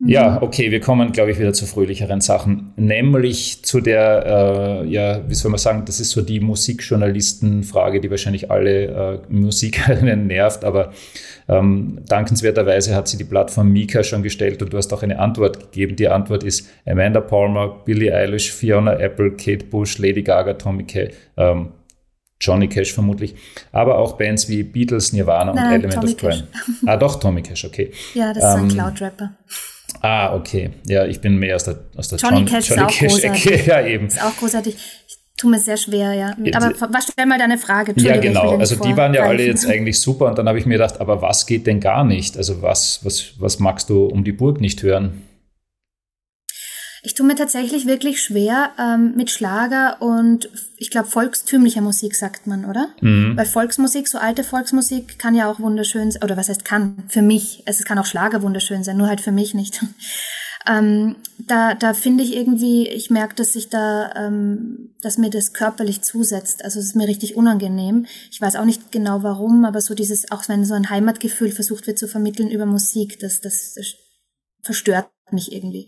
Ja, 0.01 0.31
mhm. 0.31 0.43
okay, 0.43 0.71
wir 0.71 0.79
kommen, 0.79 1.11
glaube 1.11 1.31
ich, 1.31 1.39
wieder 1.39 1.51
zu 1.51 1.65
fröhlicheren 1.65 2.21
Sachen, 2.21 2.71
nämlich 2.77 3.63
zu 3.65 3.81
der, 3.81 4.83
äh, 4.85 4.87
ja, 4.87 5.27
wie 5.27 5.33
soll 5.33 5.51
man 5.51 5.57
sagen, 5.57 5.83
das 5.85 5.99
ist 5.99 6.11
so 6.11 6.21
die 6.21 6.39
Musikjournalistenfrage, 6.39 7.99
die 7.99 8.09
wahrscheinlich 8.09 8.49
alle 8.49 8.85
äh, 8.85 9.19
Musikerinnen 9.27 10.27
nervt, 10.27 10.63
aber 10.63 10.93
ähm, 11.49 11.99
dankenswerterweise 12.07 12.95
hat 12.95 13.09
sie 13.09 13.17
die 13.17 13.25
Plattform 13.25 13.73
Mika 13.73 14.01
schon 14.03 14.23
gestellt 14.23 14.61
und 14.61 14.71
du 14.71 14.77
hast 14.77 14.93
auch 14.93 15.03
eine 15.03 15.19
Antwort 15.19 15.59
gegeben. 15.71 15.97
Die 15.97 16.07
Antwort 16.07 16.45
ist 16.45 16.69
Amanda 16.85 17.19
Palmer, 17.19 17.81
Billie 17.83 18.15
Eilish, 18.15 18.53
Fiona 18.53 18.97
Apple, 18.97 19.31
Kate 19.31 19.65
Bush, 19.65 19.97
Lady 19.97 20.23
Gaga, 20.23 20.53
Tommy 20.53 20.85
Kay, 20.85 21.09
ähm, 21.35 21.73
Johnny 22.39 22.69
Cash 22.69 22.93
vermutlich, 22.93 23.35
aber 23.73 23.97
auch 23.97 24.13
Bands 24.13 24.47
wie 24.47 24.63
Beatles, 24.63 25.11
Nirvana 25.11 25.51
Nein, 25.51 25.65
und 25.65 25.71
Element 25.73 25.93
Tommy 25.95 26.13
of 26.13 26.17
Crime. 26.17 26.47
Ah, 26.85 26.95
doch, 26.95 27.19
Tommy 27.19 27.41
Cash, 27.41 27.65
okay. 27.65 27.91
Ja, 28.13 28.33
das 28.33 28.45
ist 28.45 28.55
ähm, 28.55 28.63
ein 28.63 28.69
Cloud-Rapper. 28.69 29.31
Ah, 30.01 30.35
okay. 30.35 30.71
Ja, 30.85 31.05
ich 31.05 31.19
bin 31.19 31.37
mehr 31.37 31.55
aus 31.55 31.65
der, 31.65 31.79
aus 31.95 32.07
der 32.07 32.19
Johnny 32.19 32.37
John, 32.37 32.45
Cash 32.45 32.69
Johnny 32.69 32.81
ist 32.81 32.87
auch 32.87 32.91
Cash 32.91 33.11
großartig. 33.21 33.45
Ecke. 33.51 33.69
Ja, 33.69 33.85
eben. 33.85 34.07
Ist 34.07 34.23
auch 34.23 34.35
großartig. 34.37 34.75
Ich 35.07 35.17
tue 35.37 35.51
mir 35.51 35.59
sehr 35.59 35.77
schwer, 35.77 36.13
ja. 36.13 36.35
Aber 36.55 36.73
was, 36.93 37.07
stell 37.11 37.25
mal 37.25 37.37
deine 37.37 37.57
Frage. 37.57 37.93
Ja, 37.97 38.17
genau. 38.17 38.57
Also 38.57 38.75
die 38.75 38.95
waren 38.95 39.13
ja 39.13 39.23
alle 39.23 39.45
jetzt 39.45 39.65
eigentlich 39.65 39.99
super 39.99 40.27
und 40.27 40.37
dann 40.37 40.47
habe 40.47 40.59
ich 40.59 40.65
mir 40.65 40.73
gedacht, 40.73 40.99
aber 40.99 41.21
was 41.21 41.45
geht 41.45 41.67
denn 41.67 41.79
gar 41.79 42.03
nicht? 42.03 42.37
Also 42.37 42.61
was, 42.61 43.03
was, 43.03 43.33
was 43.39 43.59
magst 43.59 43.89
du 43.89 44.05
um 44.05 44.23
die 44.23 44.31
Burg 44.33 44.59
nicht 44.59 44.83
hören? 44.83 45.21
Ich 47.01 47.13
tue 47.13 47.25
mir 47.25 47.35
tatsächlich 47.35 47.85
wirklich 47.85 48.21
schwer 48.21 48.71
ähm, 48.77 49.13
mit 49.15 49.29
Schlager 49.29 50.01
und 50.01 50.49
ich 50.75 50.91
glaube 50.91 51.07
volkstümlicher 51.07 51.81
Musik, 51.81 52.15
sagt 52.15 52.45
man, 52.45 52.65
oder? 52.65 52.89
Mhm. 52.99 53.37
Weil 53.37 53.45
Volksmusik, 53.45 54.07
so 54.07 54.17
alte 54.17 54.43
Volksmusik, 54.43 55.17
kann 55.17 55.33
ja 55.33 55.49
auch 55.49 55.59
wunderschön 55.59 56.11
sein, 56.11 56.23
oder 56.23 56.35
was 56.35 56.49
heißt 56.49 56.65
kann, 56.65 57.03
für 57.07 57.21
mich, 57.21 57.63
es 57.65 57.83
kann 57.85 57.99
auch 57.99 58.05
Schlager 58.05 58.41
wunderschön 58.41 58.83
sein, 58.83 58.97
nur 58.97 59.07
halt 59.07 59.21
für 59.21 59.31
mich 59.31 59.53
nicht. 59.53 59.81
ähm, 60.67 61.15
da 61.37 61.73
da 61.73 61.93
finde 61.93 62.23
ich 62.23 62.35
irgendwie, 62.35 62.89
ich 62.89 63.09
merke, 63.09 63.35
dass 63.35 63.53
sich 63.53 63.69
da, 63.69 64.13
ähm, 64.15 64.93
dass 65.01 65.17
mir 65.17 65.29
das 65.29 65.53
körperlich 65.53 66.01
zusetzt. 66.01 66.65
Also 66.65 66.79
es 66.79 66.87
ist 66.87 66.95
mir 66.97 67.07
richtig 67.07 67.37
unangenehm. 67.37 68.07
Ich 68.29 68.41
weiß 68.41 68.57
auch 68.57 68.65
nicht 68.65 68.91
genau 68.91 69.23
warum, 69.23 69.63
aber 69.63 69.79
so 69.79 69.93
dieses, 69.93 70.31
auch 70.31 70.49
wenn 70.49 70.65
so 70.65 70.73
ein 70.73 70.89
Heimatgefühl 70.89 71.51
versucht 71.51 71.87
wird 71.87 71.97
zu 71.97 72.09
vermitteln 72.09 72.51
über 72.51 72.65
Musik, 72.65 73.19
das, 73.19 73.39
das, 73.39 73.73
das 73.75 73.95
verstört 74.63 75.09
mich 75.31 75.53
irgendwie. 75.53 75.87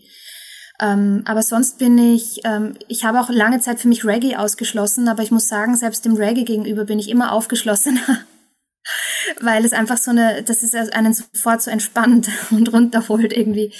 Ähm, 0.82 1.22
aber 1.26 1.42
sonst 1.42 1.78
bin 1.78 1.96
ich, 1.96 2.40
ähm, 2.44 2.74
ich 2.88 3.04
habe 3.04 3.20
auch 3.20 3.30
lange 3.30 3.60
Zeit 3.60 3.78
für 3.78 3.86
mich 3.86 4.04
Reggae 4.04 4.36
ausgeschlossen, 4.36 5.08
aber 5.08 5.22
ich 5.22 5.30
muss 5.30 5.46
sagen, 5.46 5.76
selbst 5.76 6.04
dem 6.04 6.16
Reggae 6.16 6.44
gegenüber 6.44 6.84
bin 6.84 6.98
ich 6.98 7.08
immer 7.08 7.32
aufgeschlossener. 7.32 8.00
Weil 9.40 9.64
es 9.64 9.72
einfach 9.72 9.96
so 9.96 10.10
eine, 10.10 10.42
das 10.42 10.64
ist 10.64 10.74
einen 10.74 11.14
sofort 11.14 11.62
so 11.62 11.70
entspannt 11.70 12.28
und 12.50 12.72
runterholt 12.72 13.32
irgendwie. 13.32 13.72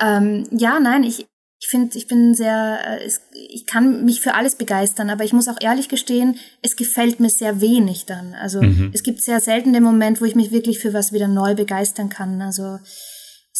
Ähm, 0.00 0.48
ja, 0.50 0.80
nein, 0.80 1.04
ich, 1.04 1.28
ich 1.60 1.68
finde, 1.68 1.96
ich 1.96 2.08
bin 2.08 2.34
sehr, 2.34 2.80
äh, 2.84 3.08
ich 3.32 3.64
kann 3.66 4.04
mich 4.04 4.20
für 4.20 4.34
alles 4.34 4.56
begeistern, 4.56 5.10
aber 5.10 5.22
ich 5.22 5.32
muss 5.32 5.46
auch 5.46 5.60
ehrlich 5.60 5.88
gestehen, 5.88 6.38
es 6.60 6.74
gefällt 6.74 7.20
mir 7.20 7.30
sehr 7.30 7.60
wenig 7.60 8.04
dann. 8.06 8.34
Also 8.34 8.60
mhm. 8.60 8.90
es 8.92 9.04
gibt 9.04 9.22
sehr 9.22 9.38
selten 9.38 9.72
den 9.72 9.84
Moment, 9.84 10.20
wo 10.20 10.24
ich 10.24 10.34
mich 10.34 10.50
wirklich 10.50 10.80
für 10.80 10.92
was 10.92 11.12
wieder 11.12 11.28
neu 11.28 11.54
begeistern 11.54 12.08
kann. 12.08 12.42
Also 12.42 12.80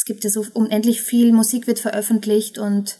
es 0.02 0.06
gibt 0.06 0.24
ja 0.24 0.30
so 0.30 0.44
unendlich 0.54 1.00
viel 1.00 1.32
Musik 1.32 1.68
wird 1.68 1.78
veröffentlicht 1.78 2.58
und 2.58 2.96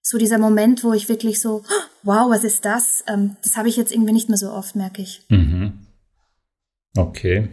so 0.00 0.16
dieser 0.16 0.38
Moment, 0.38 0.82
wo 0.82 0.94
ich 0.94 1.10
wirklich 1.10 1.42
so, 1.42 1.62
wow, 2.04 2.30
was 2.30 2.42
ist 2.42 2.64
das? 2.64 3.04
Ähm, 3.06 3.36
das 3.44 3.58
habe 3.58 3.68
ich 3.68 3.76
jetzt 3.76 3.92
irgendwie 3.92 4.14
nicht 4.14 4.30
mehr 4.30 4.38
so 4.38 4.50
oft, 4.50 4.74
merke 4.74 5.02
ich. 5.02 5.20
Mhm. 5.28 5.74
Okay. 6.96 7.48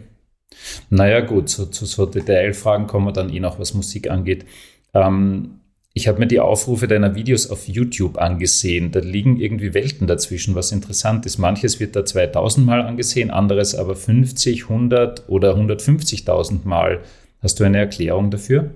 Naja, 0.88 1.20
gut, 1.20 1.50
zu, 1.50 1.66
zu 1.66 1.84
so 1.84 2.06
Detailfragen 2.06 2.86
kommen 2.86 3.06
wir 3.06 3.12
dann 3.12 3.28
eh 3.28 3.38
noch, 3.38 3.58
was 3.58 3.74
Musik 3.74 4.08
angeht. 4.08 4.46
Ähm, 4.94 5.60
ich 5.92 6.08
habe 6.08 6.18
mir 6.18 6.26
die 6.26 6.40
Aufrufe 6.40 6.88
deiner 6.88 7.14
Videos 7.14 7.50
auf 7.50 7.68
YouTube 7.68 8.16
angesehen. 8.16 8.92
Da 8.92 9.00
liegen 9.00 9.38
irgendwie 9.38 9.74
Welten 9.74 10.06
dazwischen, 10.06 10.54
was 10.54 10.72
interessant 10.72 11.26
ist. 11.26 11.36
Manches 11.36 11.80
wird 11.80 11.96
da 11.96 12.06
2000 12.06 12.64
Mal 12.64 12.80
angesehen, 12.80 13.30
anderes 13.30 13.74
aber 13.74 13.94
50, 13.94 14.70
100 14.70 15.28
oder 15.28 15.54
150.000 15.54 16.60
Mal. 16.64 17.02
Hast 17.42 17.60
du 17.60 17.64
eine 17.64 17.76
Erklärung 17.76 18.30
dafür? 18.30 18.70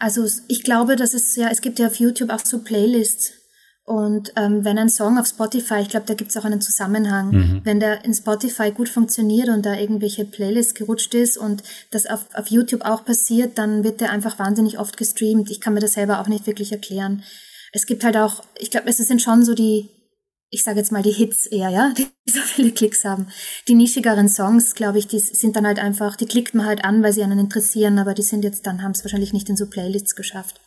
Also 0.00 0.26
ich 0.48 0.64
glaube, 0.64 0.96
dass 0.96 1.14
es 1.14 1.36
ja, 1.36 1.48
es 1.50 1.60
gibt 1.60 1.78
ja 1.78 1.86
auf 1.86 1.96
YouTube 1.96 2.30
auch 2.30 2.44
so 2.44 2.58
Playlists 2.58 3.34
und 3.90 4.32
ähm, 4.36 4.64
wenn 4.64 4.78
ein 4.78 4.88
Song 4.88 5.18
auf 5.18 5.26
Spotify, 5.26 5.80
ich 5.80 5.88
glaube, 5.88 6.06
da 6.06 6.14
gibt 6.14 6.30
es 6.30 6.36
auch 6.36 6.44
einen 6.44 6.60
Zusammenhang, 6.60 7.30
mhm. 7.32 7.60
wenn 7.64 7.80
der 7.80 8.04
in 8.04 8.14
Spotify 8.14 8.70
gut 8.70 8.88
funktioniert 8.88 9.48
und 9.48 9.66
da 9.66 9.74
irgendwelche 9.74 10.24
Playlists 10.24 10.74
gerutscht 10.74 11.12
ist 11.14 11.36
und 11.36 11.64
das 11.90 12.06
auf, 12.06 12.26
auf 12.34 12.46
YouTube 12.46 12.82
auch 12.82 13.04
passiert, 13.04 13.58
dann 13.58 13.82
wird 13.82 14.00
der 14.00 14.10
einfach 14.10 14.38
wahnsinnig 14.38 14.78
oft 14.78 14.96
gestreamt. 14.96 15.50
Ich 15.50 15.60
kann 15.60 15.74
mir 15.74 15.80
das 15.80 15.94
selber 15.94 16.20
auch 16.20 16.28
nicht 16.28 16.46
wirklich 16.46 16.70
erklären. 16.70 17.24
Es 17.72 17.84
gibt 17.84 18.04
halt 18.04 18.16
auch, 18.16 18.44
ich 18.58 18.70
glaube, 18.70 18.88
es 18.88 18.98
sind 18.98 19.22
schon 19.22 19.44
so 19.44 19.54
die, 19.54 19.90
ich 20.50 20.64
sage 20.64 20.78
jetzt 20.78 20.92
mal 20.92 21.02
die 21.02 21.12
Hits 21.12 21.46
eher, 21.46 21.70
ja, 21.70 21.92
die 21.98 22.06
so 22.26 22.40
viele 22.40 22.72
Klicks 22.72 23.04
haben. 23.04 23.28
Die 23.68 23.74
nischigeren 23.74 24.28
Songs, 24.28 24.74
glaube 24.74 24.98
ich, 24.98 25.06
die 25.06 25.18
sind 25.18 25.56
dann 25.56 25.66
halt 25.66 25.78
einfach, 25.78 26.16
die 26.16 26.26
klickt 26.26 26.54
man 26.54 26.66
halt 26.66 26.84
an, 26.84 27.02
weil 27.02 27.12
sie 27.12 27.22
einen 27.22 27.38
interessieren, 27.38 27.98
aber 27.98 28.14
die 28.14 28.22
sind 28.22 28.44
jetzt 28.44 28.66
dann, 28.66 28.82
haben 28.82 28.92
es 28.92 29.04
wahrscheinlich 29.04 29.32
nicht 29.32 29.48
in 29.48 29.56
so 29.56 29.66
Playlists 29.66 30.16
geschafft. 30.16 30.60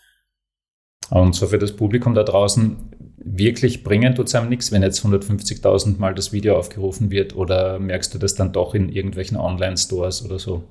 Und 1.10 1.36
so 1.36 1.48
für 1.48 1.60
das 1.60 1.76
Publikum 1.76 2.15
da 2.15 2.24
draußen, 2.24 2.91
wirklich 3.17 3.84
bringen 3.84 4.15
tut 4.15 4.28
es 4.28 4.36
einem 4.36 4.50
nichts, 4.50 4.72
wenn 4.72 4.84
jetzt 4.84 5.06
150.000 5.06 6.00
Mal 6.00 6.15
das 6.15 6.32
Video 6.32 6.58
aufgerufen 6.58 7.12
wird 7.12 7.36
oder 7.36 7.80
merkst 7.80 8.13
du 8.13 8.17
das 8.17 8.36
dann 8.36 8.54
doch 8.54 8.74
in 8.74 8.89
irgendwelchen 8.89 9.38
Online-Stores 9.38 10.26
oder 10.26 10.39
so? 10.39 10.63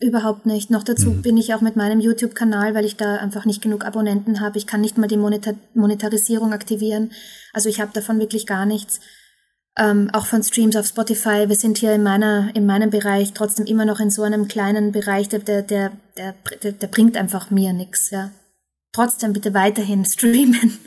Überhaupt 0.00 0.46
nicht. 0.46 0.70
Noch 0.70 0.84
dazu 0.84 1.10
mhm. 1.10 1.22
bin 1.22 1.36
ich 1.36 1.54
auch 1.54 1.60
mit 1.60 1.76
meinem 1.76 2.00
YouTube-Kanal, 2.00 2.74
weil 2.74 2.84
ich 2.84 2.96
da 2.96 3.16
einfach 3.16 3.44
nicht 3.44 3.62
genug 3.62 3.84
Abonnenten 3.84 4.40
habe. 4.40 4.58
Ich 4.58 4.66
kann 4.66 4.80
nicht 4.80 4.96
mal 4.96 5.08
die 5.08 5.16
Monetar 5.16 5.54
Monetarisierung 5.74 6.52
aktivieren. 6.52 7.10
Also 7.52 7.68
ich 7.68 7.80
habe 7.80 7.90
davon 7.92 8.20
wirklich 8.20 8.46
gar 8.46 8.64
nichts. 8.64 9.00
Ähm, 9.76 10.10
auch 10.12 10.26
von 10.26 10.42
Streams 10.42 10.76
auf 10.76 10.86
Spotify. 10.86 11.48
Wir 11.48 11.56
sind 11.56 11.78
hier 11.78 11.92
in 11.92 12.02
meiner, 12.02 12.50
in 12.54 12.66
meinem 12.66 12.90
Bereich 12.90 13.32
trotzdem 13.32 13.66
immer 13.66 13.84
noch 13.84 14.00
in 14.00 14.10
so 14.10 14.22
einem 14.22 14.48
kleinen 14.48 14.92
Bereich, 14.92 15.28
der, 15.28 15.40
der, 15.40 15.62
der, 15.62 15.92
der, 16.16 16.34
der 16.72 16.86
bringt 16.88 17.16
einfach 17.16 17.50
mir 17.50 17.72
nichts, 17.72 18.10
ja 18.10 18.30
trotzdem 18.92 19.32
bitte 19.32 19.54
weiterhin 19.54 20.04
streamen. 20.04 20.78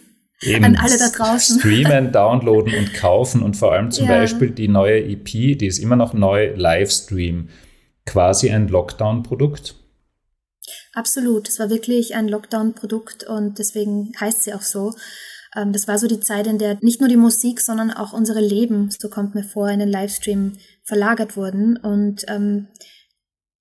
Eben 0.41 0.65
An 0.65 0.75
alle 0.75 0.97
da 0.97 1.09
draußen. 1.09 1.59
Streamen, 1.59 2.11
downloaden 2.11 2.73
und 2.73 2.93
kaufen 2.93 3.43
und 3.43 3.55
vor 3.55 3.73
allem 3.73 3.91
zum 3.91 4.07
ja. 4.07 4.17
Beispiel 4.17 4.49
die 4.49 4.67
neue 4.67 4.97
EP, 5.03 5.25
die 5.25 5.67
ist 5.67 5.77
immer 5.77 5.95
noch 5.95 6.13
neu, 6.13 6.51
Livestream. 6.55 7.49
Quasi 8.05 8.49
ein 8.49 8.67
Lockdown-Produkt. 8.67 9.75
Absolut, 10.93 11.47
es 11.47 11.59
war 11.59 11.69
wirklich 11.69 12.15
ein 12.15 12.27
Lockdown-Produkt 12.27 13.23
und 13.23 13.59
deswegen 13.59 14.11
heißt 14.19 14.43
sie 14.43 14.53
auch 14.53 14.61
so. 14.61 14.93
Ähm, 15.55 15.73
das 15.73 15.87
war 15.87 15.97
so 15.97 16.07
die 16.07 16.19
Zeit, 16.19 16.47
in 16.47 16.57
der 16.57 16.77
nicht 16.81 16.99
nur 16.99 17.09
die 17.09 17.17
Musik, 17.17 17.61
sondern 17.61 17.91
auch 17.91 18.13
unsere 18.13 18.41
Leben, 18.41 18.89
so 18.91 19.09
kommt 19.09 19.35
mir 19.35 19.43
vor, 19.43 19.69
in 19.69 19.79
den 19.79 19.89
Livestream 19.89 20.57
verlagert 20.83 21.37
wurden. 21.37 21.77
Und 21.77 22.25
ähm, 22.27 22.67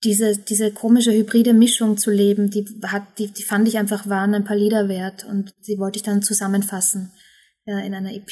diese, 0.03 0.37
diese 0.37 0.71
komische 0.71 1.11
hybride 1.13 1.53
Mischung 1.53 1.97
zu 1.97 2.11
leben, 2.11 2.49
die 2.49 2.65
hat, 2.85 3.03
die, 3.17 3.27
die 3.27 3.43
fand 3.43 3.67
ich 3.67 3.77
einfach 3.77 4.09
waren 4.09 4.33
ein 4.33 4.43
paar 4.45 4.57
Lieder 4.57 4.89
wert 4.89 5.25
und 5.25 5.53
die 5.67 5.77
wollte 5.77 5.97
ich 5.97 6.03
dann 6.03 6.23
zusammenfassen 6.23 7.11
ja, 7.65 7.79
in 7.79 7.93
einer 7.93 8.13
EP. 8.13 8.31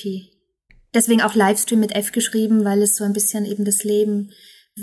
Deswegen 0.93 1.21
auch 1.21 1.35
Livestream 1.35 1.79
mit 1.79 1.95
F 1.95 2.11
geschrieben, 2.11 2.65
weil 2.65 2.81
es 2.81 2.95
so 2.95 3.03
ein 3.03 3.13
bisschen 3.13 3.45
eben 3.45 3.65
das 3.65 3.83
Leben 3.83 4.31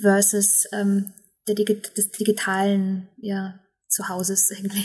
versus 0.00 0.66
ähm, 0.72 1.12
Digi 1.48 1.64
des 1.64 2.10
digitalen 2.10 3.08
ja, 3.18 3.60
Zuhauses 3.88 4.50
irgendwie. 4.50 4.84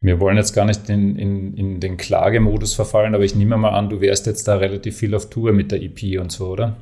Wir 0.00 0.20
wollen 0.20 0.36
jetzt 0.36 0.52
gar 0.52 0.66
nicht 0.66 0.88
in, 0.88 1.16
in, 1.16 1.56
in 1.56 1.80
den 1.80 1.96
Klagemodus 1.96 2.74
verfallen, 2.74 3.14
aber 3.14 3.24
ich 3.24 3.34
nehme 3.34 3.56
mal 3.56 3.70
an, 3.70 3.88
du 3.88 4.00
wärst 4.00 4.26
jetzt 4.26 4.46
da 4.46 4.56
relativ 4.56 4.96
viel 4.96 5.14
auf 5.14 5.30
Tour 5.30 5.52
mit 5.52 5.72
der 5.72 5.82
EP 5.82 6.20
und 6.20 6.30
so, 6.30 6.48
oder? 6.48 6.76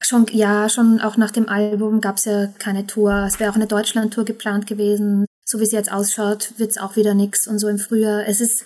Schon, 0.00 0.26
ja, 0.32 0.68
schon 0.68 1.00
auch 1.00 1.16
nach 1.16 1.30
dem 1.30 1.48
Album 1.48 2.02
gab 2.02 2.18
es 2.18 2.26
ja 2.26 2.48
keine 2.58 2.86
Tour. 2.86 3.24
Es 3.26 3.40
wäre 3.40 3.50
auch 3.50 3.56
eine 3.56 3.66
Deutschland-Tour 3.66 4.26
geplant 4.26 4.66
gewesen. 4.66 5.24
So 5.46 5.60
wie 5.60 5.66
sie 5.66 5.76
jetzt 5.76 5.90
ausschaut, 5.90 6.52
wird 6.58 6.72
es 6.72 6.78
auch 6.78 6.96
wieder 6.96 7.14
nix 7.14 7.48
und 7.48 7.58
so 7.58 7.68
im 7.68 7.78
Frühjahr. 7.78 8.26
Es 8.26 8.42
ist, 8.42 8.64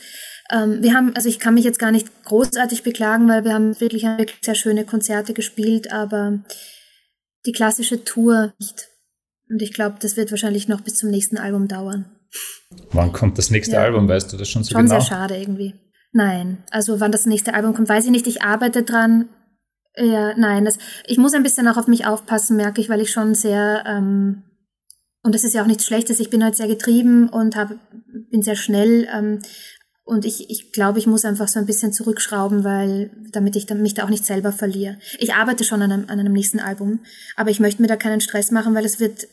ähm, 0.51 0.83
wir 0.83 0.95
haben, 0.95 1.15
also 1.15 1.29
ich 1.29 1.39
kann 1.39 1.55
mich 1.55 1.65
jetzt 1.65 1.79
gar 1.79 1.93
nicht 1.93 2.25
großartig 2.25 2.83
beklagen, 2.83 3.29
weil 3.29 3.45
wir 3.45 3.55
haben 3.55 3.81
wirklich, 3.81 4.03
wirklich 4.03 4.39
sehr 4.43 4.57
schöne 4.57 4.85
Konzerte 4.85 5.33
gespielt, 5.33 5.93
aber 5.93 6.41
die 7.49 7.53
klassische 7.53 8.05
Tour 8.05 8.53
nicht. 8.61 8.89
Und 9.49 9.63
ich 9.63 9.73
glaube, 9.73 9.97
das 10.01 10.17
wird 10.17 10.31
wahrscheinlich 10.31 10.69
noch 10.69 10.83
bis 10.83 10.97
zum 10.97 11.11
nächsten 11.11 11.39
Album 11.39 11.67
dauern. 11.67 12.05
Wann 12.93 13.13
kommt 13.13 13.39
das 13.39 13.51
nächste 13.51 13.77
ja. 13.77 13.83
Album? 13.83 14.07
Weißt 14.07 14.31
du 14.31 14.37
das 14.37 14.49
schon 14.51 14.63
so 14.63 14.73
schon 14.73 14.83
genau? 14.83 14.97
Schon 14.97 15.01
sehr 15.01 15.09
schade 15.09 15.37
irgendwie. 15.39 15.75
Nein, 16.13 16.59
also 16.71 17.01
wann 17.01 17.11
das 17.11 17.25
nächste 17.25 17.55
Album 17.55 17.75
kommt, 17.75 17.89
weiß 17.89 18.05
ich 18.05 18.11
nicht. 18.11 18.27
Ich 18.27 18.43
arbeite 18.43 18.83
dran. 18.83 19.31
Ja, 19.97 20.37
nein, 20.37 20.67
das, 20.67 20.79
ich 21.07 21.17
muss 21.17 21.33
ein 21.33 21.43
bisschen 21.43 21.67
auch 21.69 21.79
auf 21.79 21.89
mich 21.89 22.07
aufpassen, 22.07 22.57
merke 22.57 22.81
ich, 22.81 22.89
weil 22.89 23.01
ich 23.01 23.11
schon 23.11 23.35
sehr, 23.35 23.83
ähm, 23.87 24.45
und 25.25 25.35
das 25.35 25.43
ist 25.43 25.55
ja 25.55 25.63
auch 25.63 25.67
nichts 25.67 25.87
Schlechtes, 25.87 26.21
ich 26.21 26.31
bin 26.31 26.45
halt 26.45 26.55
sehr 26.55 26.69
getrieben 26.69 27.29
und 27.29 27.57
hab, 27.57 27.75
bin 28.31 28.43
sehr 28.43 28.55
schnell 28.55 29.09
ähm, 29.13 29.41
und 30.09 30.25
ich, 30.25 30.49
ich 30.49 30.73
glaube, 30.73 30.99
ich 30.99 31.07
muss 31.07 31.27
einfach 31.27 31.49
so 31.49 31.59
ein 31.59 31.66
bisschen 31.66 31.92
zurückschrauben, 31.92 32.64
weil 32.64 33.11
damit 33.31 33.57
ich 33.57 33.68
mich 33.68 33.92
da 33.92 34.05
auch 34.05 34.09
nicht 34.09 34.25
selber 34.25 34.53
verliere. 34.53 34.97
Ich 35.18 35.35
arbeite 35.35 35.64
schon 35.64 35.83
an 35.83 35.92
einem, 35.92 36.05
an 36.09 36.18
einem 36.18 36.33
nächsten 36.33 36.61
Album, 36.61 37.01
aber 37.37 37.51
ich 37.51 37.61
möchte 37.61 37.83
mir 37.83 37.88
da 37.88 37.97
keinen 37.97 38.23
Stress 38.23 38.51
machen, 38.51 38.75
weil 38.75 38.87
es 38.87 39.01
wird 39.01 39.29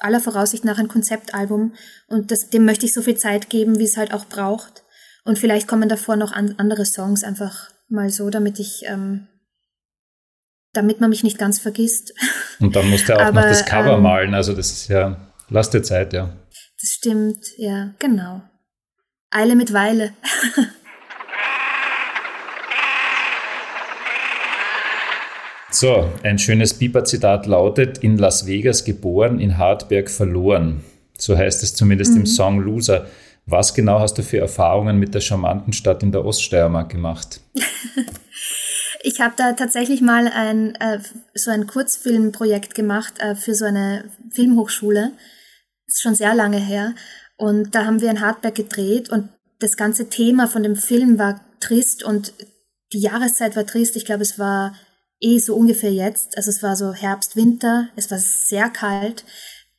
aller 0.00 0.18
Voraussicht 0.18 0.64
nach 0.64 0.78
ein 0.78 0.88
Konzeptalbum 0.88 1.72
und 2.08 2.32
das, 2.32 2.50
dem 2.50 2.64
möchte 2.64 2.84
ich 2.84 2.94
so 2.94 3.00
viel 3.00 3.16
Zeit 3.16 3.48
geben, 3.48 3.78
wie 3.78 3.84
es 3.84 3.96
halt 3.96 4.12
auch 4.12 4.24
braucht. 4.24 4.82
Und 5.24 5.38
vielleicht 5.38 5.68
kommen 5.68 5.88
davor 5.88 6.16
noch 6.16 6.32
an, 6.32 6.56
andere 6.58 6.84
Songs 6.84 7.22
einfach 7.22 7.70
mal 7.88 8.10
so, 8.10 8.28
damit 8.28 8.58
ich 8.58 8.82
ähm, 8.86 9.28
damit 10.72 11.00
man 11.00 11.10
mich 11.10 11.22
nicht 11.22 11.38
ganz 11.38 11.60
vergisst. 11.60 12.12
Und 12.58 12.74
dann 12.74 12.90
musst 12.90 13.08
du 13.08 13.14
auch 13.14 13.20
Aber, 13.20 13.42
noch 13.42 13.48
das 13.48 13.64
Cover 13.64 13.94
ähm, 13.94 14.02
malen, 14.02 14.34
also 14.34 14.52
das 14.52 14.72
ist 14.72 14.88
ja, 14.88 15.30
lass 15.48 15.70
dir 15.70 15.82
Zeit, 15.82 16.12
ja. 16.12 16.34
Das 16.80 16.90
stimmt, 16.90 17.56
ja, 17.56 17.94
genau. 18.00 18.42
Eile 19.30 19.56
mit 19.56 19.72
Weile. 19.72 20.12
so, 25.70 26.10
ein 26.22 26.38
schönes 26.38 26.74
Biber-Zitat 26.74 27.46
lautet: 27.46 27.98
In 27.98 28.16
Las 28.16 28.46
Vegas 28.46 28.84
geboren, 28.84 29.38
in 29.40 29.58
Hartberg 29.58 30.10
verloren. 30.10 30.84
So 31.18 31.36
heißt 31.36 31.62
es 31.62 31.74
zumindest 31.74 32.12
mhm. 32.12 32.20
im 32.20 32.26
Song 32.26 32.60
Loser. 32.60 33.06
Was 33.44 33.74
genau 33.74 34.00
hast 34.00 34.14
du 34.18 34.22
für 34.22 34.38
Erfahrungen 34.38 34.98
mit 34.98 35.14
der 35.14 35.20
charmanten 35.20 35.72
Stadt 35.72 36.02
in 36.02 36.12
der 36.12 36.24
Oststeiermark 36.24 36.90
gemacht? 36.90 37.40
Ich 39.00 39.20
habe 39.20 39.34
da 39.36 39.52
tatsächlich 39.52 40.00
mal 40.00 40.26
ein, 40.26 40.74
äh, 40.76 40.98
so 41.32 41.52
ein 41.52 41.66
Kurzfilmprojekt 41.66 42.74
gemacht 42.74 43.14
äh, 43.20 43.36
für 43.36 43.54
so 43.54 43.64
eine 43.64 44.10
Filmhochschule. 44.32 45.12
Das 45.86 45.94
ist 45.94 46.02
schon 46.02 46.14
sehr 46.16 46.34
lange 46.34 46.58
her. 46.58 46.94
Und 47.38 47.74
da 47.74 47.86
haben 47.86 48.00
wir 48.00 48.10
in 48.10 48.20
Hartberg 48.20 48.56
gedreht 48.56 49.08
und 49.08 49.30
das 49.60 49.76
ganze 49.76 50.08
Thema 50.08 50.48
von 50.48 50.62
dem 50.62 50.76
Film 50.76 51.18
war 51.18 51.40
trist 51.60 52.02
und 52.02 52.34
die 52.92 53.00
Jahreszeit 53.00 53.56
war 53.56 53.64
trist. 53.64 53.96
Ich 53.96 54.04
glaube, 54.04 54.22
es 54.22 54.38
war 54.38 54.74
eh 55.20 55.38
so 55.38 55.54
ungefähr 55.54 55.92
jetzt. 55.92 56.36
Also 56.36 56.50
es 56.50 56.62
war 56.62 56.76
so 56.76 56.92
Herbst, 56.92 57.36
Winter. 57.36 57.88
Es 57.96 58.10
war 58.10 58.18
sehr 58.18 58.68
kalt. 58.68 59.24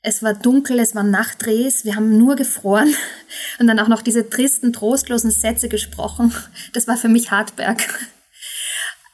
Es 0.02 0.24
war 0.24 0.34
dunkel, 0.34 0.80
es 0.80 0.96
waren 0.96 1.12
Nachtdrehs, 1.12 1.84
wir 1.84 1.98
haben 1.98 2.18
nur 2.18 2.38
gefroren 2.38 2.96
und 3.60 3.68
dann 3.68 3.80
auch 3.80 3.90
noch 3.90 4.02
diese 4.02 4.30
tristen, 4.30 4.72
trostlosen 4.72 5.30
Sätze 5.30 5.68
gesprochen. 5.68 6.34
Das 6.74 6.88
war 6.88 6.96
für 6.96 7.10
mich 7.10 7.32
Hartberg. 7.32 8.08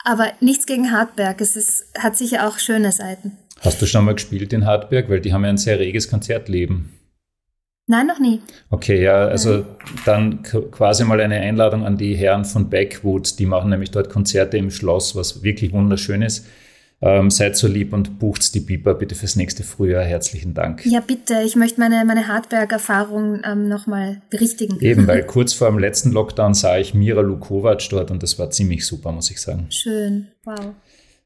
Aber 0.03 0.31
nichts 0.39 0.67
gegen 0.67 0.91
Hartberg. 0.91 1.41
Es 1.41 1.55
ist, 1.55 1.85
hat 1.97 2.15
sicher 2.15 2.47
auch 2.47 2.59
schöne 2.59 2.91
Seiten. 2.91 3.35
Hast 3.61 3.81
du 3.81 3.87
schon 3.87 4.05
mal 4.05 4.13
gespielt 4.13 4.53
in 4.53 4.65
Hartberg? 4.65 5.09
Weil 5.09 5.21
die 5.21 5.33
haben 5.33 5.43
ja 5.43 5.49
ein 5.49 5.57
sehr 5.57 5.79
reges 5.79 6.07
Konzertleben. 6.07 6.99
Nein, 7.87 8.07
noch 8.07 8.19
nie. 8.19 8.41
Okay, 8.71 9.01
ja, 9.01 9.27
also 9.27 9.57
Nein. 9.57 9.65
dann 10.05 10.43
quasi 10.43 11.03
mal 11.03 11.21
eine 11.21 11.39
Einladung 11.39 11.85
an 11.85 11.97
die 11.97 12.15
Herren 12.15 12.43
von 12.43 12.69
Backwood. 12.69 13.37
Die 13.37 13.45
machen 13.45 13.69
nämlich 13.69 13.91
dort 13.91 14.09
Konzerte 14.09 14.57
im 14.57 14.71
Schloss, 14.71 15.15
was 15.15 15.43
wirklich 15.43 15.71
wunderschön 15.71 16.23
ist. 16.23 16.45
Ähm, 17.01 17.29
seid 17.29 17.57
so 17.57 17.67
lieb 17.67 17.93
und 17.93 18.17
bucht 18.17 18.55
die 18.55 18.61
Biber 18.61 18.95
bitte 18.95 19.13
fürs 19.13 19.35
nächste 19.35 19.63
Frühjahr. 19.63 20.03
Herzlichen 20.03 20.53
Dank. 20.55 20.83
Ja, 20.85 21.01
bitte. 21.01 21.41
Ich 21.45 21.55
möchte 21.55 21.79
meine, 21.79 22.03
meine 22.05 22.27
Hartberg-Erfahrung 22.27 23.41
ähm, 23.45 23.67
nochmal 23.67 24.21
berichtigen. 24.31 24.79
Eben, 24.79 25.05
weil 25.05 25.23
kurz 25.27 25.53
vor 25.53 25.69
dem 25.69 25.77
letzten 25.77 26.11
Lockdown 26.11 26.53
sah 26.55 26.77
ich 26.77 26.93
Mira 26.95 27.21
Lukovac 27.21 27.87
dort 27.89 28.09
und 28.09 28.23
das 28.23 28.39
war 28.39 28.49
ziemlich 28.49 28.85
super, 28.85 29.11
muss 29.11 29.29
ich 29.29 29.39
sagen. 29.41 29.67
Schön. 29.69 30.29
Wow. 30.45 30.73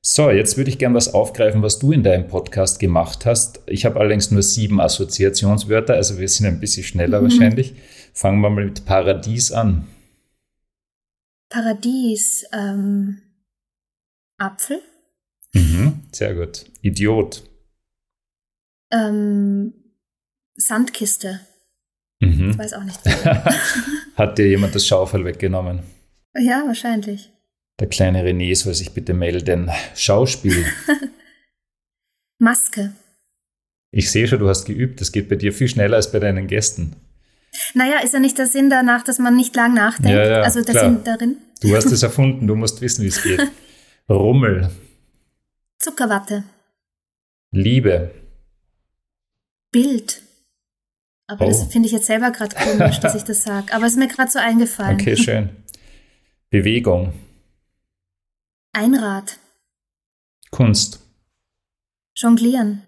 So, 0.01 0.29
jetzt 0.29 0.55
würde 0.55 0.69
ich 0.69 0.77
gern 0.77 0.93
was 0.93 1.13
aufgreifen, 1.13 1.61
was 1.61 1.79
du 1.79 1.91
in 1.91 2.03
deinem 2.03 2.27
Podcast 2.27 2.79
gemacht 2.79 3.25
hast. 3.25 3.61
Ich 3.67 3.85
habe 3.85 3.99
allerdings 3.99 4.31
nur 4.31 4.41
sieben 4.41 4.79
Assoziationswörter, 4.79 5.95
also 5.95 6.17
wir 6.17 6.29
sind 6.29 6.45
ein 6.47 6.59
bisschen 6.59 6.83
schneller 6.83 7.19
mhm. 7.19 7.25
wahrscheinlich. 7.25 7.75
Fangen 8.13 8.39
wir 8.41 8.49
mal 8.49 8.65
mit 8.65 8.85
Paradies 8.85 9.51
an. 9.51 9.87
Paradies, 11.49 12.45
ähm, 12.53 13.21
Apfel. 14.37 14.81
Mhm, 15.53 16.01
sehr 16.11 16.35
gut. 16.35 16.65
Idiot. 16.81 17.43
Ähm, 18.91 19.73
Sandkiste. 20.55 21.41
Mhm. 22.21 22.51
Ich 22.51 22.57
weiß 22.57 22.73
auch 22.73 22.83
nicht. 22.83 22.99
Hat 24.15 24.37
dir 24.37 24.47
jemand 24.47 24.75
das 24.75 24.85
Schaufel 24.85 25.25
weggenommen? 25.25 25.81
Ja, 26.37 26.63
wahrscheinlich. 26.65 27.31
Der 27.79 27.87
kleine 27.87 28.23
René 28.23 28.55
soll 28.55 28.73
sich 28.73 28.91
bitte 28.91 29.13
melden. 29.13 29.71
Schauspiel. 29.95 30.65
Maske. 32.37 32.93
Ich 33.91 34.11
sehe 34.11 34.27
schon, 34.27 34.39
du 34.39 34.49
hast 34.49 34.65
geübt. 34.65 35.01
Das 35.01 35.11
geht 35.11 35.29
bei 35.29 35.35
dir 35.35 35.53
viel 35.53 35.67
schneller 35.67 35.95
als 35.95 36.11
bei 36.11 36.19
deinen 36.19 36.47
Gästen. 36.47 36.95
Naja, 37.73 37.99
ist 38.03 38.13
ja 38.13 38.19
nicht 38.19 38.37
der 38.37 38.47
Sinn 38.47 38.69
danach, 38.69 39.03
dass 39.03 39.19
man 39.19 39.35
nicht 39.35 39.55
lang 39.55 39.73
nachdenkt. 39.73 40.11
Ja, 40.11 40.25
ja, 40.25 40.41
also 40.41 40.61
der 40.61 40.73
klar. 40.73 40.85
Sinn 40.85 41.03
darin. 41.03 41.37
Du 41.61 41.75
hast 41.75 41.91
es 41.91 42.03
erfunden, 42.03 42.47
du 42.47 42.55
musst 42.55 42.81
wissen, 42.81 43.03
wie 43.03 43.07
es 43.07 43.21
geht. 43.21 43.41
Rummel. 44.09 44.69
Zuckerwatte. 45.79 46.43
Liebe. 47.51 48.11
Bild. 49.71 50.21
Aber 51.27 51.45
oh. 51.45 51.49
das 51.49 51.63
finde 51.65 51.87
ich 51.87 51.93
jetzt 51.93 52.07
selber 52.07 52.31
gerade 52.31 52.55
komisch, 52.55 52.99
dass 52.99 53.15
ich 53.15 53.23
das 53.23 53.43
sage. 53.43 53.73
Aber 53.73 53.85
es 53.85 53.93
ist 53.93 53.99
mir 53.99 54.07
gerade 54.07 54.31
so 54.31 54.39
eingefallen. 54.39 54.99
Okay, 54.99 55.15
schön. 55.15 55.49
Bewegung. 56.49 57.13
Einrad. 58.73 59.37
Kunst. 60.51 60.99
Jonglieren. 62.15 62.83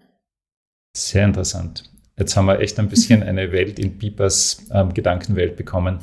Sehr 0.96 1.24
interessant. 1.24 1.90
Jetzt 2.18 2.36
haben 2.36 2.46
wir 2.46 2.60
echt 2.60 2.78
ein 2.78 2.88
bisschen 2.88 3.22
eine 3.24 3.52
Welt 3.52 3.78
in 3.78 3.98
Pipers 3.98 4.66
ähm, 4.72 4.94
Gedankenwelt 4.94 5.56
bekommen. 5.56 6.00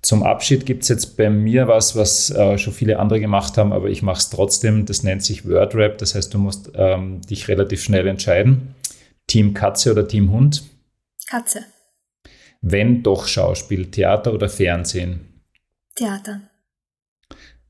Zum 0.00 0.22
Abschied 0.22 0.64
gibt 0.64 0.84
es 0.84 0.88
jetzt 0.88 1.16
bei 1.16 1.28
mir 1.28 1.66
was, 1.66 1.96
was 1.96 2.30
äh, 2.30 2.56
schon 2.56 2.72
viele 2.72 3.00
andere 3.00 3.20
gemacht 3.20 3.58
haben, 3.58 3.72
aber 3.72 3.88
ich 3.88 4.02
mache 4.02 4.18
es 4.18 4.30
trotzdem. 4.30 4.86
Das 4.86 5.02
nennt 5.02 5.24
sich 5.24 5.48
Wordrap. 5.48 5.98
Das 5.98 6.14
heißt, 6.14 6.32
du 6.32 6.38
musst 6.38 6.70
ähm, 6.74 7.20
dich 7.22 7.48
relativ 7.48 7.82
schnell 7.82 8.06
entscheiden. 8.06 8.74
Team 9.26 9.54
Katze 9.54 9.92
oder 9.92 10.06
Team 10.06 10.30
Hund? 10.30 10.62
Katze. 11.28 11.64
Wenn 12.60 13.02
doch 13.02 13.26
Schauspiel, 13.26 13.90
Theater 13.90 14.32
oder 14.32 14.48
Fernsehen? 14.48 15.42
Theater. 15.96 16.47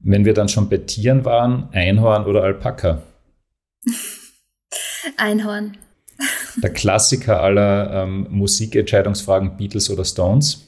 Wenn 0.00 0.24
wir 0.24 0.34
dann 0.34 0.48
schon 0.48 0.68
bei 0.68 0.78
Tieren 0.78 1.24
waren, 1.24 1.68
Einhorn 1.72 2.24
oder 2.24 2.42
Alpaka? 2.42 3.02
Einhorn. 5.16 5.76
Der 6.62 6.72
Klassiker 6.72 7.40
aller 7.42 8.02
ähm, 8.02 8.26
Musikentscheidungsfragen, 8.30 9.56
Beatles 9.56 9.90
oder 9.90 10.04
Stones? 10.04 10.66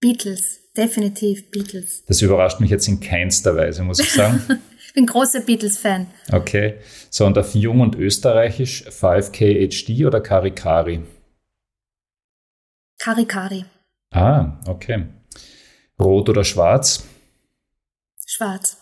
Beatles, 0.00 0.60
definitiv 0.76 1.50
Beatles. 1.50 2.04
Das 2.06 2.22
überrascht 2.22 2.60
mich 2.60 2.70
jetzt 2.70 2.86
in 2.86 3.00
keinster 3.00 3.56
Weise, 3.56 3.82
muss 3.82 3.98
ich 3.98 4.12
sagen. 4.12 4.40
ich 4.86 4.92
bin 4.94 5.06
großer 5.06 5.40
Beatles-Fan. 5.40 6.06
Okay. 6.30 6.74
So, 7.10 7.26
und 7.26 7.36
auf 7.36 7.54
Jung 7.54 7.80
und 7.80 7.96
Österreichisch 7.96 8.86
5K 8.88 9.68
HD 9.68 10.06
oder 10.06 10.20
Karikari? 10.20 11.02
Karikari. 12.98 13.64
Ah, 14.12 14.60
okay. 14.66 15.06
Rot 16.00 16.28
oder 16.28 16.44
schwarz? 16.44 17.04
Schwarz. 18.30 18.76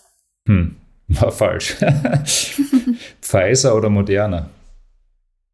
Hm, 0.48 0.74
war 1.06 1.30
falsch. 1.30 1.76
Pfizer 3.22 3.76
oder 3.76 3.88
Moderna? 3.88 4.50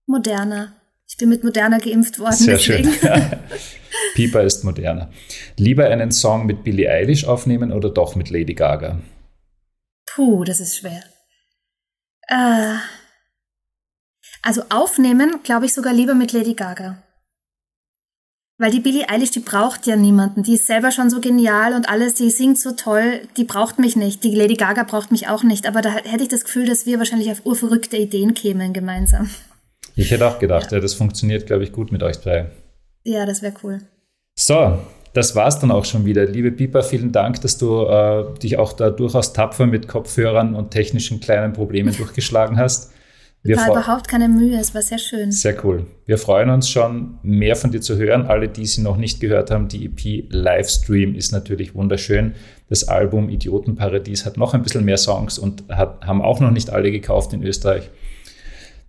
Moderna. 0.07 0.73
Ich 1.07 1.19
bin 1.19 1.29
mit 1.29 1.45
Moderna 1.45 1.77
geimpft 1.79 2.19
worden. 2.19 2.33
Sehr 2.33 2.57
deswegen. 2.57 2.91
schön. 2.91 3.11
Pieper 4.15 4.43
ist 4.45 4.65
moderner. 4.65 5.11
Lieber 5.59 5.91
einen 5.91 6.11
Song 6.11 6.47
mit 6.47 6.65
Billie 6.65 6.91
Eilish 6.91 7.27
aufnehmen 7.27 7.71
oder 7.71 7.91
doch 7.91 8.15
mit 8.17 8.31
Lady 8.31 8.55
Gaga? 8.55 8.99
Puh, 10.07 10.45
das 10.45 10.61
ist 10.61 10.79
schwer. 10.79 11.03
Äh, 12.29 12.77
also 14.41 14.63
aufnehmen, 14.71 15.41
glaube 15.43 15.67
ich 15.67 15.75
sogar 15.75 15.93
lieber 15.93 16.15
mit 16.15 16.33
Lady 16.33 16.55
Gaga. 16.55 17.03
Weil 18.63 18.71
die 18.71 18.79
Billie 18.79 19.09
Eilish, 19.09 19.33
die 19.33 19.41
braucht 19.41 19.89
ja 19.89 19.97
niemanden. 19.97 20.45
Die 20.45 20.55
ist 20.55 20.69
selber 20.69 20.93
schon 20.93 21.11
so 21.11 21.21
genial 21.21 21.75
und 21.75 21.89
alles, 21.89 22.15
die 22.15 22.31
singt 22.31 22.61
so 22.61 22.71
toll, 22.71 23.23
die 23.37 23.43
braucht 23.43 23.81
mich 23.81 23.97
nicht. 23.97 24.23
Die 24.23 24.37
Lady 24.37 24.55
Gaga 24.55 24.85
braucht 24.85 25.11
mich 25.11 25.27
auch 25.27 25.43
nicht. 25.43 25.67
Aber 25.67 25.83
da 25.83 25.91
hätte 25.91 26.23
ich 26.23 26.29
das 26.29 26.45
Gefühl, 26.45 26.67
dass 26.67 26.87
wir 26.87 26.99
wahrscheinlich 26.99 27.29
auf 27.33 27.45
urverrückte 27.45 27.97
Ideen 27.97 28.35
kämen 28.35 28.73
gemeinsam. 28.73 29.29
Ich 29.97 30.13
hätte 30.13 30.29
auch 30.29 30.39
gedacht, 30.39 30.71
ja, 30.71 30.79
ja 30.79 30.81
das 30.81 30.95
funktioniert, 30.95 31.49
glaube 31.49 31.65
ich, 31.65 31.73
gut 31.73 31.91
mit 31.91 32.05
euch 32.05 32.19
drei. 32.19 32.51
Ja, 33.03 33.27
das 33.27 33.43
wäre 33.43 33.55
cool. 33.65 33.81
So, 34.39 34.79
das 35.13 35.35
war's 35.35 35.59
dann 35.59 35.73
auch 35.73 35.85
schon 35.85 36.05
wieder. 36.05 36.25
Liebe 36.25 36.53
Pipa, 36.53 36.83
vielen 36.83 37.11
Dank, 37.11 37.41
dass 37.41 37.59
du 37.59 37.85
äh, 37.87 38.39
dich 38.39 38.59
auch 38.59 38.75
da 38.75 38.91
durchaus 38.91 39.33
tapfer 39.33 39.67
mit 39.67 39.89
Kopfhörern 39.89 40.55
und 40.55 40.71
technischen 40.71 41.19
kleinen 41.19 41.53
Problemen 41.53 41.93
durchgeschlagen 41.97 42.59
hast. 42.59 42.92
Wir 43.45 43.57
war 43.57 43.71
überhaupt 43.71 44.07
keine 44.07 44.29
Mühe, 44.29 44.57
es 44.59 44.73
war 44.73 44.83
sehr 44.83 44.99
schön. 44.99 45.33
Sehr 45.33 45.65
cool. 45.65 45.87
Wir 46.07 46.17
freuen 46.17 46.49
uns 46.51 46.69
schon, 46.69 47.19
mehr 47.23 47.57
von 47.57 47.73
dir 47.73 47.81
zu 47.81 47.97
hören. 47.97 48.27
Alle, 48.27 48.49
die 48.49 48.67
sie 48.67 48.83
noch 48.83 48.97
nicht 48.97 49.19
gehört 49.19 49.51
haben, 49.51 49.67
die 49.67 49.87
EP 49.87 50.27
Livestream 50.31 51.17
ist 51.17 51.33
natürlich 51.33 51.75
wunderschön. 51.75 52.35
Das 52.69 52.87
Album 52.87 53.29
Idiotenparadies 53.29 54.25
hat 54.25 54.37
noch 54.37 54.55
ein 54.55 54.63
bisschen 54.63 54.85
mehr 54.85 54.97
Songs 54.97 55.39
und 55.39 55.65
hat, 55.69 56.07
haben 56.07 56.23
auch 56.23 56.39
noch 56.39 56.53
nicht 56.53 56.71
alle 56.71 56.93
gekauft 56.93 57.33
in 57.33 57.43
Österreich. 57.43 57.91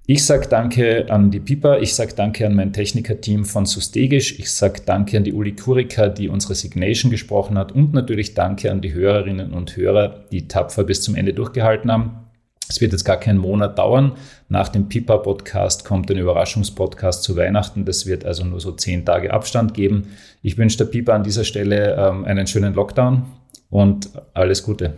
Ich 0.06 0.26
sage 0.26 0.48
danke 0.50 1.10
an 1.10 1.32
die 1.32 1.39
Piper, 1.39 1.80
ich 1.80 1.96
sage 1.96 2.13
danke 2.13 2.46
an 2.46 2.56
mein 2.56 2.74
Techniker-Team 2.74 3.46
von 3.46 3.66
Sustegisch, 3.66 4.38
ich 4.38 4.52
sage 4.52 4.82
danke 4.86 5.16
an 5.16 5.24
die 5.24 5.32
Uli 5.32 5.56
Kurika, 5.56 6.10
die 6.10 6.28
unsere 6.28 6.56
Signation 6.56 7.10
gesprochen 7.10 7.58
hat 7.58 7.72
und 7.72 7.94
natürlich 7.94 8.34
danke 8.34 8.70
an 8.70 8.82
die 8.82 8.94
Hörerinnen 8.94 9.54
und 9.54 9.78
Hörer, 9.78 10.26
die 10.30 10.50
tapfer 10.50 10.84
bis 10.84 11.02
zum 11.02 11.16
Ende 11.16 11.34
durchgehalten 11.34 11.89
haben. 11.89 12.23
Es 12.74 12.82
wird 12.82 12.92
jetzt 12.92 13.04
gar 13.04 13.18
keinen 13.18 13.38
Monat 13.38 13.78
dauern. 13.78 14.14
Nach 14.50 14.68
dem 14.68 14.90
Pipa-Podcast 14.90 15.86
kommt 15.86 16.10
ein 16.10 16.18
Überraschungspodcast 16.18 17.22
zu 17.22 17.38
Weihnachten. 17.38 17.86
Das 17.86 18.08
wird 18.08 18.26
also 18.26 18.44
nur 18.46 18.60
so 18.60 18.72
zehn 18.72 19.06
Tage 19.06 19.32
Abstand 19.32 19.76
geben. 19.76 20.08
Ich 20.42 20.58
wünsche 20.58 20.80
der 20.80 20.86
Pipa 20.86 21.14
an 21.14 21.22
dieser 21.22 21.44
Stelle 21.44 21.96
ähm, 21.96 22.26
einen 22.26 22.48
schönen 22.48 22.74
Lockdown 22.74 23.26
und 23.70 24.10
alles 24.34 24.64
Gute. 24.64 24.98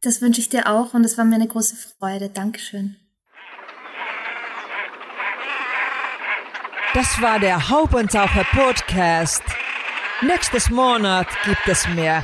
Das 0.00 0.22
wünsche 0.22 0.40
ich 0.40 0.48
dir 0.48 0.66
auch 0.72 0.94
und 0.94 1.04
es 1.04 1.18
war 1.18 1.26
mir 1.26 1.34
eine 1.34 1.48
große 1.48 1.76
Freude. 1.76 2.30
Dankeschön. 2.30 2.96
Das 6.94 7.20
war 7.20 7.38
der 7.40 7.68
Haubentaucher 7.68 8.46
Podcast. 8.52 9.42
Nächstes 10.22 10.70
Monat 10.70 11.26
gibt 11.44 11.68
es 11.68 11.86
mehr. 11.94 12.22